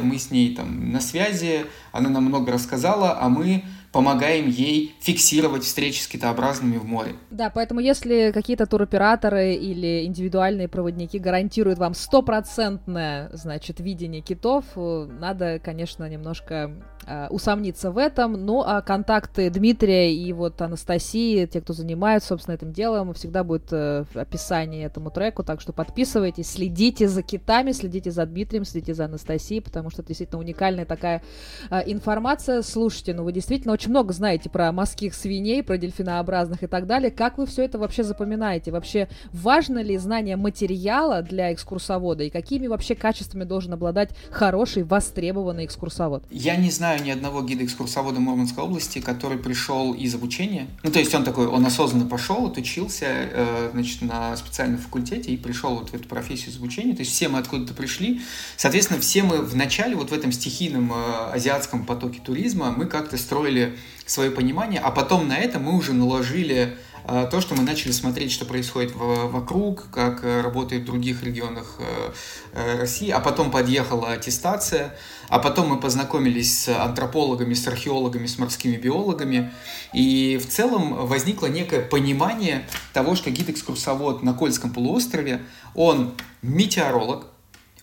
мы 0.01 0.17
с 0.17 0.31
ней 0.31 0.55
там 0.55 0.91
на 0.91 0.99
связи, 0.99 1.65
она 1.91 2.09
нам 2.09 2.25
много 2.25 2.51
рассказала, 2.51 3.17
а 3.19 3.29
мы 3.29 3.63
помогаем 3.95 4.49
ей 4.49 4.93
фиксировать 4.99 5.63
встречи 5.63 6.01
с 6.01 6.07
китообразными 6.07 6.75
в 6.75 6.83
море. 6.83 7.15
Да, 7.29 7.49
поэтому 7.49 7.79
если 7.79 8.31
какие-то 8.33 8.65
туроператоры 8.65 9.53
или 9.53 10.03
индивидуальные 10.03 10.67
проводники 10.67 11.17
гарантируют 11.17 11.79
вам 11.79 11.93
стопроцентное, 11.93 13.29
значит, 13.31 13.79
видение 13.79 14.19
китов, 14.19 14.65
э, 14.75 15.07
надо, 15.17 15.59
конечно, 15.59 16.09
немножко 16.09 16.53
э, 16.53 16.81
усомниться 17.29 17.91
в 17.91 17.97
этом. 17.97 18.33
Ну, 18.45 18.63
а 18.65 18.81
контакты 18.81 19.49
Дмитрия 19.49 20.13
и 20.13 20.33
вот 20.33 20.61
Анастасии, 20.61 21.45
те, 21.45 21.61
кто 21.61 21.73
занимаются, 21.73 22.29
собственно, 22.29 22.55
этим 22.55 22.71
делом, 22.71 23.13
всегда 23.13 23.43
будет 23.43 23.71
э, 23.71 24.05
в 24.13 24.17
описании 24.17 24.85
этому 24.85 25.11
треку, 25.11 25.43
так 25.43 25.61
что 25.61 25.73
подписывайтесь, 25.73 26.49
следите 26.49 27.07
за 27.07 27.21
китами, 27.21 27.71
следите 27.71 28.11
за 28.11 28.25
Дмитрием, 28.25 28.65
следите 28.65 28.93
за 28.93 29.05
Анастасией, 29.05 29.61
потому 29.61 29.89
что 29.89 30.01
это 30.01 30.09
действительно 30.09 30.39
уникальная 30.39 30.85
такая 30.85 31.21
э, 31.69 31.81
информация. 31.85 32.61
Слушайте, 32.61 33.13
ну 33.13 33.23
вы 33.23 33.31
действительно 33.31 33.73
очень 33.73 33.89
много 33.89 34.13
знаете 34.13 34.49
про 34.49 34.71
морских 34.71 35.13
свиней, 35.13 35.63
про 35.63 35.77
дельфинообразных 35.77 36.63
и 36.63 36.67
так 36.67 36.87
далее. 36.87 37.11
Как 37.11 37.37
вы 37.37 37.45
все 37.45 37.63
это 37.63 37.79
вообще 37.79 38.03
запоминаете? 38.03 38.71
Вообще 38.71 39.07
важно 39.31 39.79
ли 39.79 39.97
знание 39.97 40.35
материала 40.35 41.21
для 41.21 41.53
экскурсовода 41.53 42.23
и 42.23 42.29
какими 42.29 42.67
вообще 42.67 42.95
качествами 42.95 43.43
должен 43.43 43.73
обладать 43.73 44.11
хороший, 44.31 44.83
востребованный 44.83 45.65
экскурсовод? 45.65 46.23
Я 46.29 46.55
не 46.55 46.71
знаю 46.71 46.94
ни 46.99 47.09
одного 47.09 47.41
гида-экскурсовода 47.41 48.19
Мурманской 48.19 48.63
области, 48.63 48.99
который 48.99 49.37
пришел 49.37 49.93
из 49.93 50.15
обучения. 50.15 50.67
Ну, 50.83 50.91
то 50.91 50.99
есть 50.99 51.13
он 51.13 51.23
такой, 51.23 51.47
он 51.47 51.65
осознанно 51.65 52.07
пошел, 52.07 52.47
отучился, 52.47 53.05
э, 53.07 53.69
значит, 53.73 54.01
на 54.01 54.35
специальном 54.37 54.79
факультете 54.79 55.31
и 55.31 55.37
пришел 55.37 55.75
вот 55.75 55.89
в 55.89 55.93
эту 55.93 56.07
профессию 56.07 56.51
из 56.51 56.57
обучения. 56.57 56.93
То 56.93 57.01
есть 57.01 57.11
все 57.11 57.27
мы 57.27 57.39
откуда-то 57.39 57.73
пришли. 57.73 58.21
Соответственно, 58.57 58.99
все 58.99 59.23
мы 59.23 59.41
в 59.41 59.55
начале, 59.55 59.95
вот 59.95 60.11
в 60.11 60.13
этом 60.13 60.31
стихийном 60.31 60.91
э, 60.93 61.31
азиатском 61.33 61.85
потоке 61.85 62.19
туризма, 62.23 62.71
мы 62.71 62.85
как-то 62.85 63.17
строили 63.17 63.77
свое 64.05 64.31
понимание, 64.31 64.79
а 64.79 64.91
потом 64.91 65.27
на 65.27 65.37
это 65.37 65.59
мы 65.59 65.75
уже 65.75 65.93
наложили 65.93 66.77
то, 67.07 67.41
что 67.41 67.55
мы 67.55 67.63
начали 67.63 67.91
смотреть, 67.91 68.31
что 68.31 68.45
происходит 68.45 68.93
вокруг, 68.95 69.89
как 69.91 70.23
э, 70.23 70.41
работает 70.41 70.83
в 70.83 70.85
других 70.85 71.23
регионах 71.23 71.77
э, 71.79 72.77
России, 72.79 73.09
а 73.09 73.19
потом 73.19 73.51
подъехала 73.51 74.11
аттестация, 74.11 74.95
а 75.29 75.39
потом 75.39 75.69
мы 75.69 75.79
познакомились 75.79 76.63
с 76.63 76.69
антропологами, 76.69 77.53
с 77.53 77.67
археологами, 77.67 78.25
с 78.25 78.39
морскими 78.39 78.75
биологами, 78.75 79.51
и 79.93 80.39
в 80.41 80.49
целом 80.49 81.05
возникло 81.05 81.45
некое 81.45 81.81
понимание 81.81 82.67
того, 82.93 83.15
что 83.15 83.29
гид-экскурсовод 83.29 84.23
на 84.23 84.33
Кольском 84.33 84.71
полуострове, 84.71 85.43
он 85.75 86.13
метеоролог, 86.41 87.27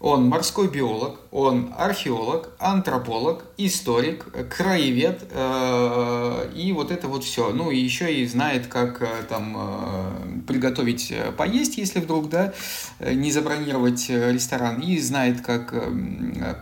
он 0.03 0.29
морской 0.29 0.69
биолог, 0.69 1.21
он 1.31 1.73
археолог, 1.79 2.51
антрополог, 2.59 3.45
историк, 3.57 4.27
краевед 4.51 5.23
э, 5.31 6.51
и 6.57 6.73
вот 6.73 6.91
это 6.91 7.07
вот 7.07 7.23
все. 7.23 7.51
Ну 7.53 7.71
и 7.71 7.79
еще 7.79 8.13
и 8.13 8.27
знает, 8.27 8.67
как 8.67 9.01
э, 9.01 9.07
там 9.29 9.57
э, 9.57 10.41
приготовить 10.49 11.15
поесть, 11.39 11.79
если 11.79 12.01
вдруг, 12.01 12.29
да, 12.29 12.53
не 12.99 13.31
забронировать 13.31 14.11
ресторан, 14.11 14.81
и 14.81 14.99
знает, 14.99 15.41
как 15.41 15.73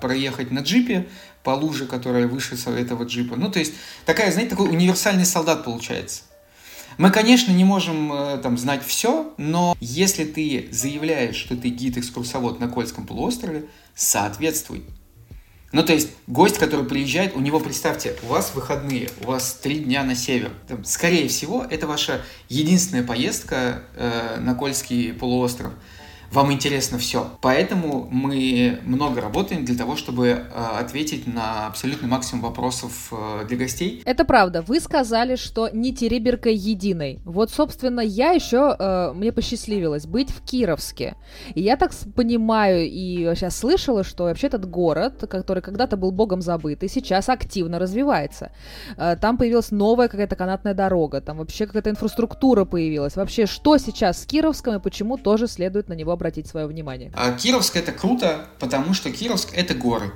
проехать 0.03 0.51
на 0.51 0.59
джипе 0.59 1.09
по 1.43 1.51
луже, 1.51 1.87
которая 1.87 2.29
выше 2.29 2.57
этого 2.69 3.05
джипа. 3.05 3.37
Ну 3.37 3.51
то 3.51 3.59
есть 3.59 3.73
такая, 4.05 4.31
знаете, 4.33 4.51
такой 4.51 4.69
универсальный 4.69 5.25
солдат 5.25 5.65
получается. 5.65 6.25
Мы, 7.01 7.11
конечно, 7.11 7.51
не 7.51 7.65
можем 7.65 8.13
э, 8.13 8.37
там 8.43 8.59
знать 8.59 8.85
все, 8.87 9.33
но 9.39 9.75
если 9.81 10.25
ты 10.25 10.69
заявляешь, 10.71 11.35
что 11.35 11.57
ты 11.57 11.71
гид-экскурсовод 11.71 12.61
на 12.61 12.69
Кольском 12.69 13.07
полуострове, 13.07 13.65
соответствуй. 13.95 14.85
Ну, 15.73 15.83
то 15.83 15.95
есть, 15.95 16.11
гость, 16.27 16.59
который 16.59 16.85
приезжает, 16.85 17.35
у 17.35 17.41
него, 17.41 17.59
представьте, 17.59 18.17
у 18.23 18.27
вас 18.27 18.53
выходные, 18.55 19.09
у 19.23 19.29
вас 19.29 19.55
три 19.63 19.79
дня 19.79 20.05
на 20.05 20.15
север. 20.15 20.53
Там, 20.69 20.85
скорее 20.85 21.29
всего, 21.29 21.65
это 21.65 21.87
ваша 21.87 22.21
единственная 22.51 23.03
поездка 23.03 23.83
э, 23.97 24.37
на 24.39 24.55
Кольский 24.55 25.15
полуостров 25.15 25.73
вам 26.33 26.53
интересно 26.53 26.99
все. 26.99 27.27
Поэтому 27.41 28.07
мы 28.11 28.79
много 28.85 29.21
работаем 29.21 29.65
для 29.65 29.77
того, 29.77 29.97
чтобы 29.97 30.29
э, 30.29 30.43
ответить 30.79 31.27
на 31.27 31.67
абсолютный 31.67 32.09
максимум 32.09 32.45
вопросов 32.45 33.13
э, 33.13 33.47
для 33.49 33.57
гостей. 33.57 34.03
Это 34.05 34.25
правда. 34.25 34.63
Вы 34.63 34.79
сказали, 34.81 35.35
что 35.35 35.69
не 35.69 35.93
тереберкой 35.93 36.55
единой. 36.55 37.21
Вот, 37.25 37.51
собственно, 37.51 38.01
я 38.01 38.31
еще, 38.31 38.77
э, 38.79 39.13
мне 39.15 39.33
посчастливилось 39.33 40.07
быть 40.07 40.31
в 40.31 40.45
Кировске. 40.45 41.17
И 41.55 41.63
я 41.63 41.77
так 41.77 41.93
понимаю 42.15 42.87
и 42.89 43.35
сейчас 43.35 43.59
слышала, 43.59 44.05
что 44.05 44.25
вообще 44.25 44.47
этот 44.47 44.71
город, 44.71 45.25
который 45.29 45.63
когда-то 45.63 45.97
был 45.97 46.13
богом 46.13 46.43
забытый, 46.43 46.89
сейчас 46.89 47.29
активно 47.29 47.79
развивается. 47.79 48.53
Там 48.97 49.37
появилась 49.37 49.71
новая 49.71 50.09
какая-то 50.09 50.37
канатная 50.37 50.75
дорога, 50.75 51.21
там 51.21 51.39
вообще 51.39 51.67
какая-то 51.67 51.91
инфраструктура 51.91 52.65
появилась. 52.65 53.17
Вообще, 53.17 53.47
что 53.47 53.79
сейчас 53.79 54.23
с 54.23 54.27
Кировском 54.27 54.77
и 54.77 54.81
почему 54.81 55.17
тоже 55.17 55.49
следует 55.49 55.89
на 55.89 55.95
него 55.95 56.13
обратить 56.21 56.47
свое 56.47 56.67
внимание? 56.67 57.11
А 57.15 57.33
Кировск 57.33 57.77
это 57.77 57.93
круто, 57.93 58.49
потому 58.59 58.95
что 58.95 59.11
Кировск 59.11 59.49
это 59.55 59.75
горы. 59.75 60.13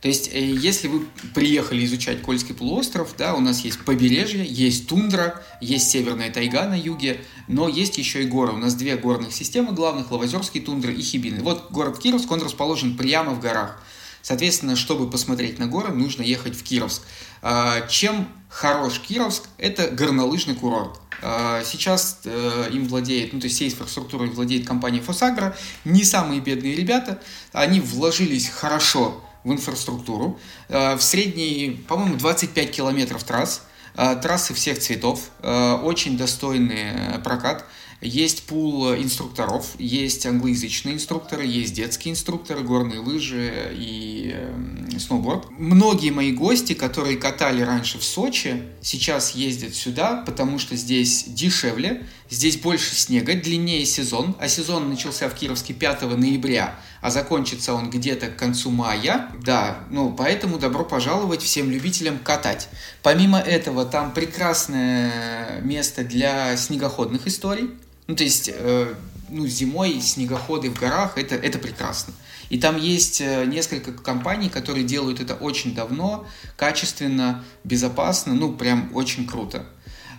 То 0.00 0.08
есть, 0.08 0.28
э, 0.34 0.38
если 0.38 0.88
вы 0.88 1.06
приехали 1.32 1.82
изучать 1.86 2.20
Кольский 2.20 2.54
полуостров, 2.54 3.14
да, 3.16 3.34
у 3.34 3.40
нас 3.40 3.64
есть 3.64 3.82
побережье, 3.86 4.44
есть 4.44 4.86
тундра, 4.86 5.42
есть 5.62 5.88
северная 5.88 6.30
тайга 6.30 6.66
на 6.68 6.78
юге, 6.78 7.20
но 7.48 7.68
есть 7.68 7.96
еще 7.96 8.22
и 8.22 8.26
горы. 8.26 8.52
У 8.52 8.58
нас 8.58 8.74
две 8.74 8.96
горных 8.96 9.32
системы 9.32 9.72
главных, 9.72 10.10
Лавозерские 10.10 10.62
тундры 10.62 10.92
и 10.92 11.00
Хибины. 11.00 11.42
Вот 11.42 11.70
город 11.70 11.98
Кировск, 11.98 12.30
он 12.30 12.42
расположен 12.42 12.98
прямо 12.98 13.32
в 13.32 13.40
горах. 13.40 13.82
Соответственно, 14.24 14.74
чтобы 14.74 15.10
посмотреть 15.10 15.58
на 15.58 15.66
горы, 15.66 15.92
нужно 15.92 16.22
ехать 16.22 16.56
в 16.56 16.62
Кировск. 16.62 17.02
А, 17.42 17.86
чем 17.88 18.26
хорош 18.48 18.98
Кировск? 19.00 19.44
Это 19.58 19.88
горнолыжный 19.88 20.54
курорт. 20.54 20.98
А, 21.20 21.62
сейчас 21.62 22.20
э, 22.24 22.70
им 22.72 22.88
владеет, 22.88 23.34
ну 23.34 23.40
то 23.40 23.44
есть 23.44 23.56
всей 23.56 23.68
инфраструктурой 23.68 24.30
владеет 24.30 24.66
компания 24.66 25.02
Фосагра. 25.02 25.54
Не 25.84 26.04
самые 26.04 26.40
бедные 26.40 26.74
ребята, 26.74 27.20
они 27.52 27.80
вложились 27.80 28.48
хорошо 28.48 29.22
в 29.44 29.52
инфраструктуру. 29.52 30.40
А, 30.70 30.96
в 30.96 31.02
средней, 31.02 31.84
по-моему, 31.86 32.16
25 32.16 32.70
километров 32.70 33.22
трасс. 33.24 33.62
Трассы 33.94 34.54
всех 34.54 34.80
цветов, 34.80 35.20
очень 35.40 36.18
достойный 36.18 37.20
прокат. 37.22 37.64
Есть 38.04 38.44
пул 38.44 38.94
инструкторов, 38.94 39.74
есть 39.78 40.26
англоязычные 40.26 40.94
инструкторы, 40.94 41.46
есть 41.46 41.74
детские 41.74 42.12
инструкторы, 42.12 42.62
горные 42.62 43.00
лыжи 43.00 43.72
и 43.72 44.32
э, 44.34 44.98
сноуборд. 44.98 45.46
Многие 45.50 46.10
мои 46.10 46.32
гости, 46.32 46.74
которые 46.74 47.16
катали 47.16 47.62
раньше 47.62 47.98
в 47.98 48.04
Сочи, 48.04 48.62
сейчас 48.82 49.32
ездят 49.32 49.74
сюда, 49.74 50.22
потому 50.26 50.58
что 50.58 50.76
здесь 50.76 51.24
дешевле, 51.26 52.06
здесь 52.28 52.58
больше 52.58 52.94
снега, 52.94 53.34
длиннее 53.34 53.86
сезон, 53.86 54.36
а 54.38 54.48
сезон 54.48 54.90
начался 54.90 55.28
в 55.28 55.34
Кировске 55.34 55.72
5 55.72 56.02
ноября, 56.02 56.78
а 57.00 57.10
закончится 57.10 57.72
он 57.72 57.88
где-то 57.90 58.28
к 58.28 58.36
концу 58.36 58.70
мая. 58.70 59.30
Да, 59.42 59.78
ну 59.90 60.12
поэтому 60.12 60.58
добро 60.58 60.84
пожаловать 60.84 61.42
всем 61.42 61.70
любителям 61.70 62.18
катать. 62.18 62.68
Помимо 63.02 63.38
этого, 63.38 63.86
там 63.86 64.12
прекрасное 64.12 65.60
место 65.62 66.04
для 66.04 66.56
снегоходных 66.56 67.26
историй. 67.26 67.70
Ну, 68.06 68.16
то 68.16 68.24
есть, 68.24 68.50
э, 68.52 68.94
ну, 69.30 69.46
зимой 69.46 70.00
снегоходы 70.00 70.70
в 70.70 70.78
горах 70.78 71.16
это, 71.16 71.34
это 71.34 71.58
прекрасно. 71.58 72.12
И 72.50 72.58
там 72.58 72.76
есть 72.76 73.20
э, 73.20 73.44
несколько 73.46 73.92
компаний, 73.92 74.48
которые 74.48 74.84
делают 74.84 75.20
это 75.20 75.34
очень 75.34 75.74
давно, 75.74 76.26
качественно, 76.56 77.44
безопасно, 77.64 78.34
ну, 78.34 78.52
прям 78.52 78.90
очень 78.94 79.26
круто. 79.26 79.66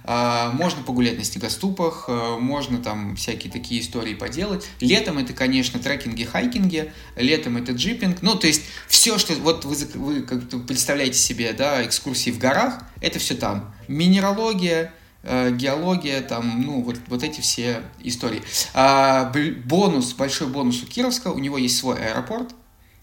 А, 0.08 0.52
можно 0.52 0.84
погулять 0.84 1.17
на 1.17 1.24
снегоступах, 1.24 2.06
э, 2.08 2.38
можно 2.39 2.78
там 2.78 3.15
всякие 3.15 3.52
такие 3.52 3.82
истории 3.82 4.13
поделать. 4.13 4.67
Летом 4.80 5.17
это, 5.17 5.34
конечно, 5.34 5.80
трекинги, 5.80 6.24
хайкинги, 6.24 6.93
летом 7.15 7.58
это 7.58 7.71
джипинг. 7.71 8.21
Ну, 8.21 8.36
то 8.36 8.45
есть 8.45 8.62
все, 8.88 9.17
что 9.17 9.34
вот 9.34 9.65
вы, 9.65 9.76
вы 9.95 10.21
как 10.21 10.41
представляете 10.67 11.17
себе, 11.17 11.54
да, 11.54 11.84
экскурсии 11.84 12.30
в 12.30 12.38
горах, 12.38 12.84
это 13.02 13.17
все 13.17 13.34
там. 13.34 13.74
Минералогия, 13.88 14.93
геология, 15.26 16.22
там, 16.22 16.62
ну, 16.62 16.82
вот, 16.82 16.98
вот 17.08 17.24
эти 17.24 17.42
все 17.42 17.82
истории. 18.02 18.42
А, 18.74 19.32
бонус, 19.66 20.14
большой 20.14 20.48
бонус 20.48 20.84
у 20.84 20.86
Кировска, 20.86 21.30
у 21.30 21.40
него 21.40 21.58
есть 21.58 21.78
свой 21.78 21.98
аэропорт, 21.98 22.54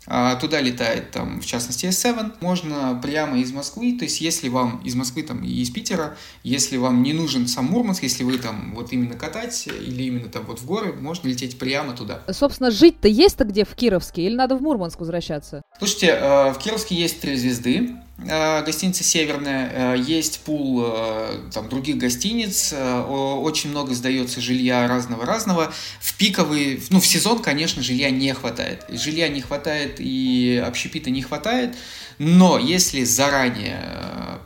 а, 0.07 0.35
Туда 0.37 0.61
летает, 0.61 1.11
там, 1.13 1.41
в 1.41 1.47
частности, 1.47 1.87
S7. 1.87 2.33
Можно 2.41 2.99
прямо 3.03 3.39
из 3.39 3.53
Москвы, 3.53 3.97
то 3.99 4.05
есть 4.05 4.21
если 4.21 4.49
вам 4.49 4.81
из 4.85 4.95
Москвы 4.95 5.23
там, 5.23 5.45
и 5.45 5.49
из 5.49 5.71
Питера, 5.71 6.17
если 6.43 6.77
вам 6.77 7.03
не 7.03 7.13
нужен 7.13 7.47
сам 7.47 7.67
Мурманск, 7.67 8.03
если 8.03 8.25
вы 8.25 8.39
там 8.39 8.75
вот 8.75 8.93
именно 8.93 9.15
катать 9.15 9.69
или 9.69 10.05
именно 10.05 10.29
там 10.29 10.45
вот 10.45 10.61
в 10.61 10.67
горы, 10.67 10.93
можно 10.93 11.29
лететь 11.29 11.59
прямо 11.59 11.93
туда. 11.93 12.23
Собственно, 12.31 12.71
жить-то 12.71 13.07
есть-то 13.07 13.45
где 13.45 13.65
в 13.65 13.75
Кировске 13.75 14.23
или 14.23 14.35
надо 14.35 14.57
в 14.57 14.63
Мурманск 14.63 14.99
возвращаться? 14.99 15.63
Слушайте, 15.79 16.09
э, 16.09 16.53
в 16.53 16.59
Кировске 16.59 16.97
есть 16.97 17.21
три 17.21 17.37
звезды. 17.37 17.97
Э, 18.29 18.65
гостиница 18.65 19.05
«Северная», 19.05 19.95
э, 19.97 19.99
есть 19.99 20.41
пул 20.41 20.85
там, 21.53 21.69
других 21.69 21.99
гостиниц, 21.99 22.75
очень 22.75 23.71
много 23.71 23.95
сдается 23.95 24.41
жилья 24.41 24.87
разного-разного. 24.89 25.73
В 26.01 26.15
пиковый, 26.17 26.83
ну, 26.91 27.01
в 27.01 27.07
сезон, 27.07 27.41
конечно, 27.41 27.83
жилья 27.83 28.11
не 28.11 28.33
хватает. 28.33 28.85
Жилья 28.89 29.29
не 29.29 29.41
хватает 29.41 29.97
и 29.99 30.63
общепита 30.65 31.11
не 31.11 31.23
хватает, 31.23 31.77
но 32.19 32.59
если 32.59 33.05
заранее 33.05 33.81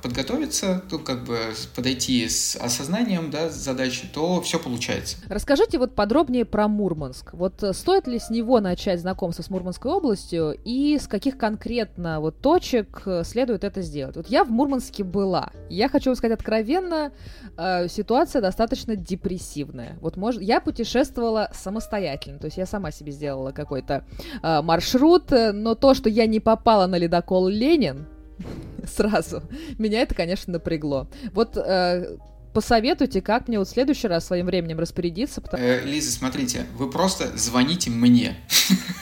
подготовиться, 0.03 0.83
то 0.89 0.99
как 0.99 1.25
бы 1.25 1.39
подойти 1.75 2.29
с 2.29 2.57
осознанием 2.57 3.31
да, 3.31 3.49
задачи, 3.49 4.09
то 4.13 4.41
все 4.41 4.59
получается. 4.59 5.17
Расскажите 5.29 5.79
вот 5.79 5.95
подробнее 5.95 6.45
про 6.45 6.69
Мурманск. 6.69 7.33
Вот 7.33 7.63
стоит 7.73 8.07
ли 8.07 8.19
с 8.19 8.31
него 8.31 8.61
начать 8.61 9.01
знакомство 9.01 9.43
с 9.43 9.51
Мурманской 9.51 9.91
областью 9.91 10.57
и 10.65 10.99
с 10.99 11.07
каких 11.09 11.39
конкретно 11.39 12.21
вот 12.21 12.41
точек 12.41 13.03
следует 13.25 13.65
это 13.67 13.83
сделать? 13.83 14.17
Вот 14.17 14.29
я 14.29 14.45
в 14.45 14.51
Мурманске 14.51 15.05
была. 15.05 15.51
Я 15.69 15.89
хочу 15.89 16.15
сказать 16.15 16.39
откровенно, 16.39 17.13
э, 17.57 17.89
ситуация 17.89 18.43
достаточно 18.43 18.97
депрессивная. 18.97 19.99
Вот 20.01 20.17
может, 20.17 20.43
я 20.43 20.61
путешествовала 20.61 21.51
самостоятельно, 21.53 22.39
то 22.39 22.47
есть 22.47 22.57
я 22.57 22.67
сама 22.67 22.91
себе 22.91 23.13
сделала 23.13 23.53
какой-то 23.53 24.05
э, 24.43 24.63
маршрут, 24.63 25.31
но 25.31 25.75
то, 25.75 25.95
что 25.95 26.09
я 26.09 26.27
не 26.27 26.41
попала 26.41 26.87
на 26.87 26.97
ледокол 26.97 27.49
Ленин, 27.49 28.07
сразу. 28.87 29.43
Меня 29.79 30.03
это, 30.03 30.15
конечно, 30.15 30.55
напрягло. 30.55 31.09
Вот 31.33 31.57
э, 31.57 32.17
посоветуйте, 32.53 33.21
как 33.21 33.49
мне 33.49 33.59
вот 33.59 33.69
в 33.69 33.71
следующий 33.71 34.09
раз 34.09 34.27
своим 34.27 34.47
временем 34.47 34.79
распорядиться. 34.79 35.41
Потому... 35.41 35.63
Э, 35.63 35.83
Лиза, 35.85 36.13
смотрите, 36.13 36.67
вы 36.75 36.91
просто 36.91 37.37
звоните 37.37 37.91
мне. 37.91 38.37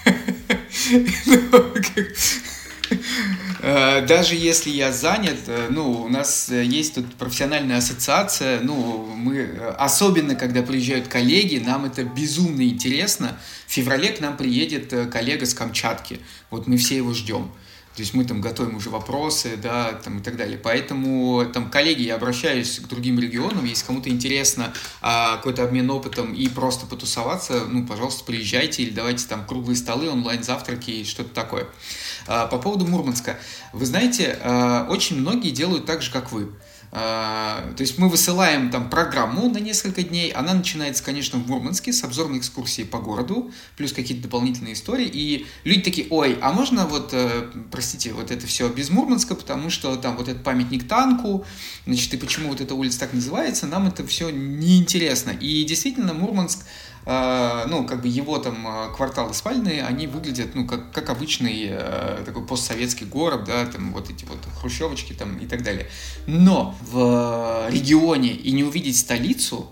Э, 3.60 4.04
даже 4.06 4.34
если 4.34 4.70
я 4.70 4.92
занят, 4.92 5.38
э, 5.46 5.68
ну, 5.70 6.02
у 6.02 6.08
нас 6.08 6.50
э, 6.50 6.64
есть 6.64 6.94
тут 6.94 7.14
профессиональная 7.14 7.78
ассоциация, 7.78 8.60
ну, 8.60 9.06
мы, 9.06 9.48
особенно 9.78 10.34
когда 10.34 10.62
приезжают 10.62 11.08
коллеги, 11.08 11.62
нам 11.64 11.86
это 11.86 12.04
безумно 12.04 12.62
интересно. 12.62 13.38
В 13.66 13.72
феврале 13.72 14.08
к 14.10 14.20
нам 14.20 14.36
приедет 14.36 14.92
коллега 15.10 15.46
с 15.46 15.54
Камчатки, 15.54 16.20
вот 16.50 16.66
мы 16.66 16.76
все 16.76 16.96
его 16.96 17.14
ждем. 17.14 17.50
То 17.94 18.00
есть 18.00 18.12
мы 18.12 18.24
там 18.24 18.40
готовим 18.40 18.76
уже 18.76 18.90
вопросы, 18.90 19.56
да, 19.56 19.92
там 19.92 20.18
и 20.18 20.22
так 20.22 20.36
далее. 20.36 20.58
Поэтому, 20.58 21.44
там, 21.52 21.70
коллеги, 21.70 22.02
я 22.02 22.16
обращаюсь 22.16 22.80
к 22.80 22.88
другим 22.88 23.20
регионам, 23.20 23.64
если 23.64 23.86
кому-то 23.86 24.08
интересно 24.08 24.72
а, 25.00 25.36
какой-то 25.36 25.62
обмен 25.62 25.88
опытом 25.90 26.32
и 26.34 26.48
просто 26.48 26.86
потусоваться, 26.86 27.66
ну, 27.68 27.86
пожалуйста, 27.86 28.24
приезжайте 28.24 28.82
или 28.82 28.90
давайте 28.90 29.28
там 29.28 29.46
круглые 29.46 29.76
столы, 29.76 30.10
онлайн-завтраки 30.10 30.90
и 30.90 31.04
что-то 31.04 31.30
такое. 31.30 31.68
А, 32.26 32.46
по 32.48 32.58
поводу 32.58 32.84
Мурманска. 32.84 33.38
Вы 33.72 33.86
знаете, 33.86 34.38
а, 34.42 34.86
очень 34.88 35.20
многие 35.20 35.50
делают 35.50 35.86
так 35.86 36.02
же, 36.02 36.10
как 36.10 36.32
вы. 36.32 36.50
А, 36.96 37.72
то 37.76 37.80
есть 37.80 37.98
мы 37.98 38.08
высылаем 38.08 38.70
там 38.70 38.88
программу 38.88 39.50
на 39.50 39.58
несколько 39.58 40.04
дней. 40.04 40.30
Она 40.30 40.54
начинается, 40.54 41.02
конечно, 41.02 41.40
в 41.40 41.48
Мурманске 41.48 41.92
с 41.92 42.04
обзорной 42.04 42.38
экскурсии 42.38 42.82
по 42.82 42.98
городу, 42.98 43.50
плюс 43.76 43.92
какие-то 43.92 44.22
дополнительные 44.22 44.74
истории. 44.74 45.10
И 45.12 45.46
люди 45.64 45.82
такие, 45.82 46.06
ой, 46.10 46.38
а 46.40 46.52
можно 46.52 46.86
вот, 46.86 47.10
э, 47.12 47.50
простите, 47.72 48.12
вот 48.12 48.30
это 48.30 48.46
все 48.46 48.68
без 48.68 48.90
Мурманска, 48.90 49.34
потому 49.34 49.70
что 49.70 49.96
там 49.96 50.16
вот 50.16 50.28
этот 50.28 50.44
памятник 50.44 50.86
танку, 50.86 51.44
значит, 51.84 52.14
и 52.14 52.16
почему 52.16 52.50
вот 52.50 52.60
эта 52.60 52.76
улица 52.76 53.00
так 53.00 53.12
называется, 53.12 53.66
нам 53.66 53.88
это 53.88 54.06
все 54.06 54.30
неинтересно. 54.30 55.30
И 55.30 55.64
действительно, 55.64 56.14
Мурманск 56.14 56.60
ну, 57.68 57.86
как 57.86 58.00
бы 58.00 58.08
его 58.08 58.38
там 58.38 58.66
а, 58.66 58.88
кварталы 58.88 59.34
спальные, 59.34 59.84
они 59.84 60.06
выглядят, 60.06 60.54
ну, 60.54 60.66
как, 60.66 60.90
как 60.90 61.10
обычный 61.10 61.66
э, 61.68 62.22
такой 62.24 62.46
постсоветский 62.46 63.06
город, 63.06 63.44
да, 63.44 63.66
там 63.66 63.92
вот 63.92 64.08
эти 64.08 64.24
вот 64.24 64.38
хрущевочки 64.58 65.12
там 65.12 65.36
и 65.38 65.46
так 65.46 65.62
далее. 65.62 65.86
Но 66.26 66.74
в 66.80 67.68
регионе 67.68 68.32
и 68.32 68.52
не 68.52 68.64
увидеть 68.64 68.98
столицу, 68.98 69.68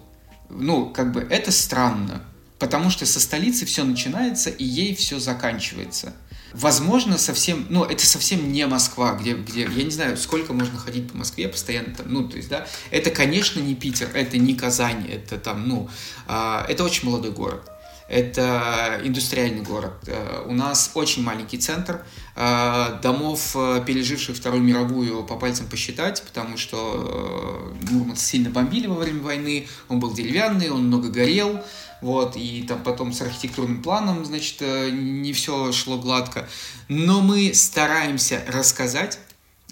ну, 0.51 0.91
как 0.91 1.13
бы 1.13 1.21
это 1.23 1.51
странно, 1.53 2.23
потому 2.59 2.91
что 2.91 3.07
со 3.07 3.19
столицы 3.19 3.65
все 3.65 3.85
начинается 3.85 4.51
и 4.51 4.65
ей 4.65 4.95
все 4.95 5.19
заканчивается. 5.19 6.15
Возможно, 6.53 7.19
совсем, 7.19 7.67
ну, 7.71 7.85
это 7.85 8.07
совсем 8.07 8.53
не 8.53 8.67
Москва, 8.67 9.15
где, 9.15 9.35
где, 9.35 9.63
я 9.63 9.85
не 9.85 9.91
знаю, 9.91 10.17
сколько 10.17 10.53
можно 10.53 10.79
ходить 10.79 11.11
по 11.11 11.17
Москве 11.17 11.49
постоянно, 11.49 11.95
там, 11.95 12.07
ну, 12.13 12.29
то 12.29 12.37
есть, 12.37 12.49
да, 12.49 12.67
это, 12.91 13.11
конечно, 13.11 13.61
не 13.61 13.75
Питер, 13.75 14.09
это 14.15 14.39
не 14.39 14.55
Казань, 14.55 15.07
это 15.11 15.39
там, 15.39 15.67
ну, 15.69 15.89
а, 16.27 16.67
это 16.69 16.85
очень 16.85 17.09
молодой 17.09 17.31
город. 17.31 17.69
Это 18.13 19.01
индустриальный 19.03 19.63
город. 19.63 19.95
Э, 20.07 20.45
у 20.47 20.53
нас 20.53 20.91
очень 20.93 21.23
маленький 21.23 21.57
центр. 21.57 22.05
Э, 22.37 22.99
домов, 23.03 23.53
э, 23.55 23.83
переживших 23.87 24.37
Вторую 24.37 24.63
мировую, 24.63 25.25
по 25.25 25.37
пальцам 25.37 25.67
посчитать, 25.67 26.23
потому 26.23 26.59
что 26.59 27.73
Мурманск 27.91 28.23
сильно 28.23 28.51
бомбили 28.51 28.87
во 28.87 28.97
время 28.97 29.23
войны. 29.23 29.67
Он 29.89 29.99
был 29.99 30.13
деревянный, 30.13 30.69
он 30.69 30.89
много 30.89 31.09
горел 31.09 31.65
вот, 32.03 32.37
и 32.37 32.65
там 32.69 32.83
потом 32.83 33.13
с 33.13 33.23
архитектурным 33.23 33.83
планом, 33.83 34.25
значит, 34.25 34.57
э, 34.61 34.91
не 34.91 35.33
все 35.33 35.73
шло 35.73 35.97
гладко. 35.99 36.49
Но 36.89 37.23
мы 37.23 37.55
стараемся 37.55 38.45
рассказать 38.49 39.19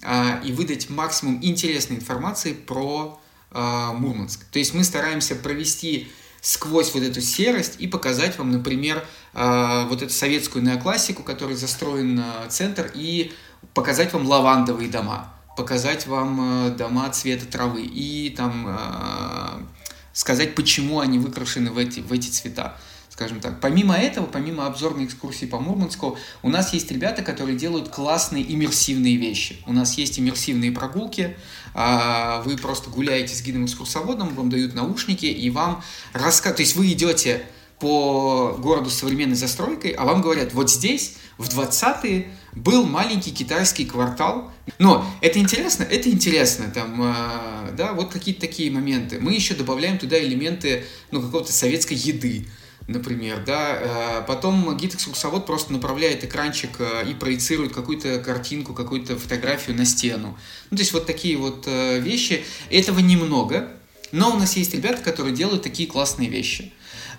а, 0.03 0.41
и 0.45 0.53
выдать 0.53 0.89
максимум 0.89 1.41
интересной 1.43 1.97
информации 1.97 2.55
про 2.55 3.21
а, 3.51 3.93
Мурманск. 3.93 4.45
То 4.47 4.59
есть 4.59 4.73
мы 4.73 4.85
стараемся 4.85 5.35
провести 5.35 6.09
сквозь 6.41 6.95
вот 6.95 7.03
эту 7.03 7.21
серость 7.21 7.77
и 7.79 7.87
показать 7.87 8.39
вам, 8.39 8.51
например, 8.51 9.05
а, 9.35 9.87
вот 9.87 10.03
эту 10.03 10.13
советскую 10.13 10.65
неоклассику, 10.65 11.23
которой 11.23 11.57
застроен 11.57 12.19
а, 12.19 12.49
центр, 12.49 12.91
и 12.95 13.33
показать 13.75 14.13
вам 14.13 14.27
лавандовые 14.27 14.89
дома, 14.89 15.33
показать 15.57 16.07
вам 16.07 16.41
а, 16.41 16.71
дома 16.71 17.11
цвета 17.11 17.47
травы 17.47 17.83
и 17.83 18.31
там 18.31 18.65
а, 18.69 19.63
сказать, 20.21 20.55
почему 20.55 21.01
они 21.01 21.19
выкрашены 21.19 21.71
в 21.71 21.79
эти, 21.79 22.01
в 22.01 22.13
эти 22.13 22.29
цвета 22.29 22.77
скажем 23.09 23.41
так. 23.41 23.61
Помимо 23.61 23.97
этого, 23.97 24.25
помимо 24.25 24.67
обзорной 24.67 25.05
экскурсии 25.05 25.45
по 25.45 25.59
Мурманску, 25.59 26.17
у 26.43 26.49
нас 26.49 26.73
есть 26.73 26.91
ребята, 26.91 27.23
которые 27.23 27.59
делают 27.59 27.91
классные 27.91 28.51
иммерсивные 28.51 29.17
вещи. 29.17 29.59
У 29.67 29.75
нас 29.75 29.99
есть 29.99 30.19
иммерсивные 30.19 30.73
прогулки, 30.73 31.37
а, 31.75 32.41
вы 32.47 32.57
просто 32.57 32.89
гуляете 32.89 33.35
с 33.35 33.43
гидом-экскурсоводом, 33.43 34.35
вам 34.35 34.49
дают 34.49 34.75
наушники, 34.75 35.27
и 35.27 35.51
вам 35.51 35.83
рассказывают, 36.15 36.57
то 36.57 36.63
есть 36.63 36.77
вы 36.77 36.93
идете 36.93 37.45
по 37.79 38.57
городу 38.59 38.89
с 38.89 38.95
современной 38.95 39.37
застройкой, 39.37 39.91
а 39.91 40.05
вам 40.05 40.23
говорят, 40.23 40.55
вот 40.55 40.71
здесь 40.71 41.17
в 41.37 41.49
20-е 41.49 42.31
был 42.55 42.85
маленький 42.87 43.33
китайский 43.33 43.85
квартал. 43.85 44.53
Но 44.79 45.05
это 45.21 45.39
интересно, 45.39 45.85
это 45.85 46.11
интересно, 46.11 46.71
там, 46.71 47.03
э, 47.03 47.73
да, 47.77 47.93
вот 47.93 48.13
какие-то 48.13 48.41
такие 48.41 48.71
моменты. 48.71 49.19
Мы 49.21 49.35
еще 49.35 49.55
добавляем 49.55 49.99
туда 49.99 50.23
элементы, 50.23 50.85
ну, 51.11 51.21
какого-то 51.21 51.53
советской 51.53 51.95
еды, 51.95 52.47
например, 52.87 53.43
да, 53.45 53.79
э, 53.81 54.25
потом 54.27 54.77
гид-экскурсовод 54.77 55.47
просто 55.47 55.73
направляет 55.73 56.25
экранчик 56.25 56.71
э, 56.79 57.11
и 57.11 57.15
проецирует 57.15 57.73
какую-то 57.73 58.19
картинку, 58.19 58.75
какую-то 58.75 59.17
фотографию 59.17 59.77
на 59.77 59.85
стену. 59.85 60.39
Ну, 60.71 60.77
то 60.77 60.83
есть 60.83 60.93
вот 60.93 61.07
такие 61.07 61.37
вот 61.37 61.65
э, 61.67 61.99
вещи. 61.99 62.45
Этого 62.71 62.99
немного, 62.99 63.69
но 64.13 64.35
у 64.35 64.39
нас 64.39 64.57
есть 64.57 64.75
ребята, 64.75 65.03
которые 65.03 65.35
делают 65.35 65.63
такие 65.63 65.89
классные 65.89 66.29
вещи. 66.29 66.73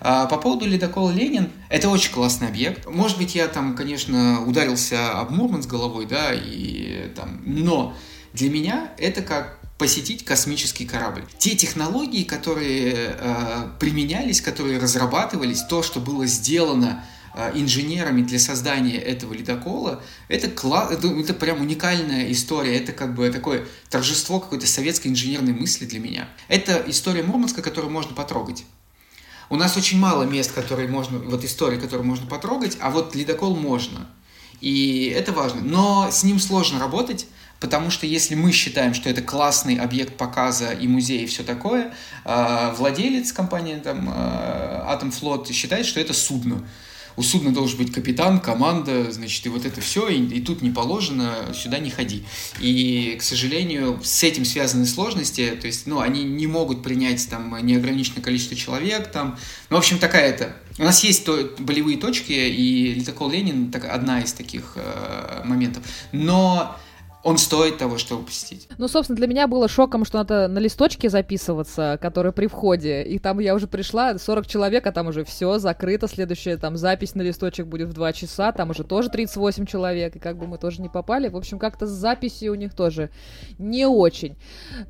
А, 0.04 0.26
по 0.26 0.36
поводу 0.36 0.66
ледокола 0.66 1.12
Ленин, 1.12 1.48
это 1.68 1.88
очень 1.88 2.12
классный 2.12 2.48
объект. 2.48 2.86
Может 2.86 3.18
быть, 3.18 3.36
я 3.36 3.46
там, 3.46 3.76
конечно, 3.76 4.44
ударился 4.44 5.12
об 5.20 5.30
Мурман 5.30 5.62
с 5.62 5.66
головой, 5.66 6.06
да, 6.06 6.32
и 6.34 7.12
там, 7.14 7.40
но 7.46 7.94
для 8.32 8.50
меня 8.50 8.92
это 8.98 9.22
как 9.22 9.60
посетить 9.78 10.24
космический 10.24 10.86
корабль. 10.86 11.22
Те 11.38 11.54
технологии, 11.54 12.24
которые 12.24 13.14
э, 13.16 13.68
применялись, 13.78 14.40
которые 14.40 14.78
разрабатывались, 14.80 15.62
то, 15.62 15.84
что 15.84 16.00
было 16.00 16.26
сделано 16.26 17.04
э, 17.36 17.52
инженерами 17.54 18.22
для 18.22 18.40
создания 18.40 18.96
этого 18.96 19.32
ледокола, 19.34 20.02
это, 20.26 20.48
кла- 20.48 20.92
это, 20.92 21.06
это 21.08 21.32
прям 21.32 21.60
уникальная 21.60 22.30
история, 22.32 22.76
это 22.76 22.90
как 22.90 23.14
бы 23.14 23.30
такое 23.30 23.66
торжество 23.88 24.40
какой-то 24.40 24.66
советской 24.66 25.08
инженерной 25.08 25.52
мысли 25.52 25.84
для 25.84 26.00
меня. 26.00 26.28
Это 26.48 26.82
история 26.88 27.22
Мурманска, 27.22 27.62
которую 27.62 27.92
можно 27.92 28.14
потрогать. 28.16 28.64
У 29.52 29.56
нас 29.56 29.76
очень 29.76 29.98
мало 29.98 30.22
мест, 30.22 30.50
которые 30.50 30.88
можно, 30.88 31.18
вот 31.18 31.44
истории, 31.44 31.78
которые 31.78 32.06
можно 32.06 32.26
потрогать, 32.26 32.78
а 32.80 32.88
вот 32.88 33.14
ледокол 33.14 33.54
можно. 33.54 34.06
И 34.62 35.14
это 35.14 35.30
важно. 35.32 35.60
Но 35.60 36.08
с 36.10 36.24
ним 36.24 36.40
сложно 36.40 36.80
работать, 36.80 37.26
потому 37.60 37.90
что 37.90 38.06
если 38.06 38.34
мы 38.34 38.50
считаем, 38.50 38.94
что 38.94 39.10
это 39.10 39.20
классный 39.20 39.76
объект 39.76 40.16
показа 40.16 40.70
и 40.70 40.88
музей 40.88 41.24
и 41.24 41.26
все 41.26 41.42
такое, 41.42 41.92
а, 42.24 42.74
владелец 42.78 43.30
компании 43.34 43.76
там, 43.76 44.08
Атомфлот 44.88 45.50
считает, 45.50 45.84
что 45.84 46.00
это 46.00 46.14
судно 46.14 46.66
у 47.16 47.22
судна 47.22 47.52
должен 47.52 47.78
быть 47.78 47.92
капитан, 47.92 48.40
команда, 48.40 49.10
значит, 49.10 49.44
и 49.46 49.48
вот 49.48 49.64
это 49.64 49.80
все, 49.80 50.08
и, 50.08 50.20
и 50.22 50.40
тут 50.40 50.62
не 50.62 50.70
положено, 50.70 51.34
сюда 51.54 51.78
не 51.78 51.90
ходи. 51.90 52.24
И, 52.60 53.16
к 53.18 53.22
сожалению, 53.22 54.00
с 54.02 54.22
этим 54.22 54.44
связаны 54.44 54.86
сложности, 54.86 55.56
то 55.60 55.66
есть, 55.66 55.86
ну, 55.86 56.00
они 56.00 56.24
не 56.24 56.46
могут 56.46 56.82
принять 56.82 57.28
там 57.28 57.56
неограниченное 57.64 58.22
количество 58.22 58.56
человек, 58.56 59.10
там, 59.10 59.38
ну, 59.70 59.76
в 59.76 59.78
общем, 59.78 59.98
такая 59.98 60.28
это. 60.28 60.56
У 60.78 60.84
нас 60.84 61.04
есть 61.04 61.24
то, 61.24 61.54
болевые 61.58 61.98
точки, 61.98 62.32
и 62.32 62.94
Литокол 62.94 63.30
Ленин 63.30 63.70
так, 63.70 63.84
одна 63.84 64.20
из 64.20 64.32
таких 64.32 64.72
э, 64.76 65.42
моментов. 65.44 65.82
Но 66.12 66.76
он 67.22 67.38
стоит 67.38 67.78
того, 67.78 67.98
чтобы 67.98 68.24
посетить. 68.24 68.68
Ну, 68.78 68.88
собственно, 68.88 69.16
для 69.16 69.28
меня 69.28 69.46
было 69.46 69.68
шоком, 69.68 70.04
что 70.04 70.18
надо 70.18 70.48
на 70.48 70.58
листочке 70.58 71.08
записываться, 71.08 71.98
который 72.02 72.32
при 72.32 72.46
входе. 72.48 73.04
И 73.04 73.18
там 73.18 73.38
я 73.38 73.54
уже 73.54 73.68
пришла, 73.68 74.18
40 74.18 74.46
человек, 74.46 74.86
а 74.86 74.92
там 74.92 75.06
уже 75.06 75.24
все 75.24 75.58
закрыто. 75.58 76.08
Следующая 76.08 76.56
там 76.56 76.76
запись 76.76 77.14
на 77.14 77.22
листочек 77.22 77.66
будет 77.66 77.88
в 77.88 77.92
2 77.92 78.12
часа. 78.12 78.50
Там 78.50 78.70
уже 78.70 78.82
тоже 78.82 79.08
38 79.08 79.66
человек. 79.66 80.16
И 80.16 80.18
как 80.18 80.36
бы 80.36 80.46
мы 80.46 80.58
тоже 80.58 80.82
не 80.82 80.88
попали. 80.88 81.28
В 81.28 81.36
общем, 81.36 81.58
как-то 81.58 81.86
с 81.86 81.90
записью 81.90 82.52
у 82.52 82.56
них 82.56 82.74
тоже 82.74 83.10
не 83.58 83.86
очень. 83.86 84.36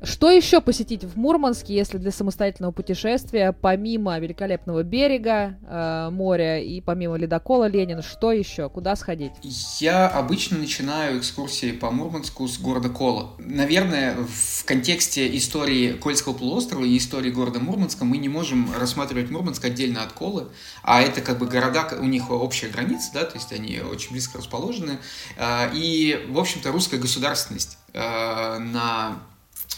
Что 0.01 0.31
еще 0.31 0.59
посетить 0.59 1.03
в 1.03 1.15
Мурманске, 1.15 1.75
если 1.75 1.99
для 1.99 2.11
самостоятельного 2.11 2.71
путешествия, 2.71 3.53
помимо 3.53 4.17
великолепного 4.17 4.81
берега, 4.81 5.57
э, 5.67 6.09
моря 6.11 6.59
и 6.59 6.81
помимо 6.81 7.15
ледокола 7.15 7.67
Ленин, 7.67 8.01
что 8.01 8.31
еще? 8.31 8.69
Куда 8.69 8.95
сходить? 8.95 9.33
Я 9.79 10.07
обычно 10.07 10.57
начинаю 10.57 11.19
экскурсии 11.19 11.71
по 11.71 11.91
Мурманску 11.91 12.22
Мурманску 12.23 12.47
с 12.47 12.57
города 12.57 12.87
Кола. 12.87 13.31
Наверное, 13.37 14.15
в 14.15 14.63
контексте 14.63 15.35
истории 15.35 15.91
Кольского 15.93 16.33
полуострова 16.33 16.85
и 16.85 16.97
истории 16.97 17.31
города 17.31 17.59
Мурманска 17.59 18.05
мы 18.05 18.17
не 18.17 18.29
можем 18.29 18.73
рассматривать 18.77 19.29
Мурманск 19.29 19.65
отдельно 19.65 20.03
от 20.03 20.13
Колы, 20.13 20.47
а 20.83 21.01
это 21.01 21.19
как 21.19 21.37
бы 21.37 21.47
города, 21.47 21.97
у 21.99 22.05
них 22.05 22.31
общая 22.31 22.69
граница, 22.69 23.11
да, 23.13 23.25
то 23.25 23.37
есть 23.37 23.51
они 23.51 23.79
очень 23.79 24.11
близко 24.11 24.37
расположены. 24.37 24.99
А, 25.37 25.69
и, 25.73 26.25
в 26.29 26.39
общем-то, 26.39 26.71
русская 26.71 26.97
государственность 26.97 27.77
а, 27.93 28.57
на 28.59 29.19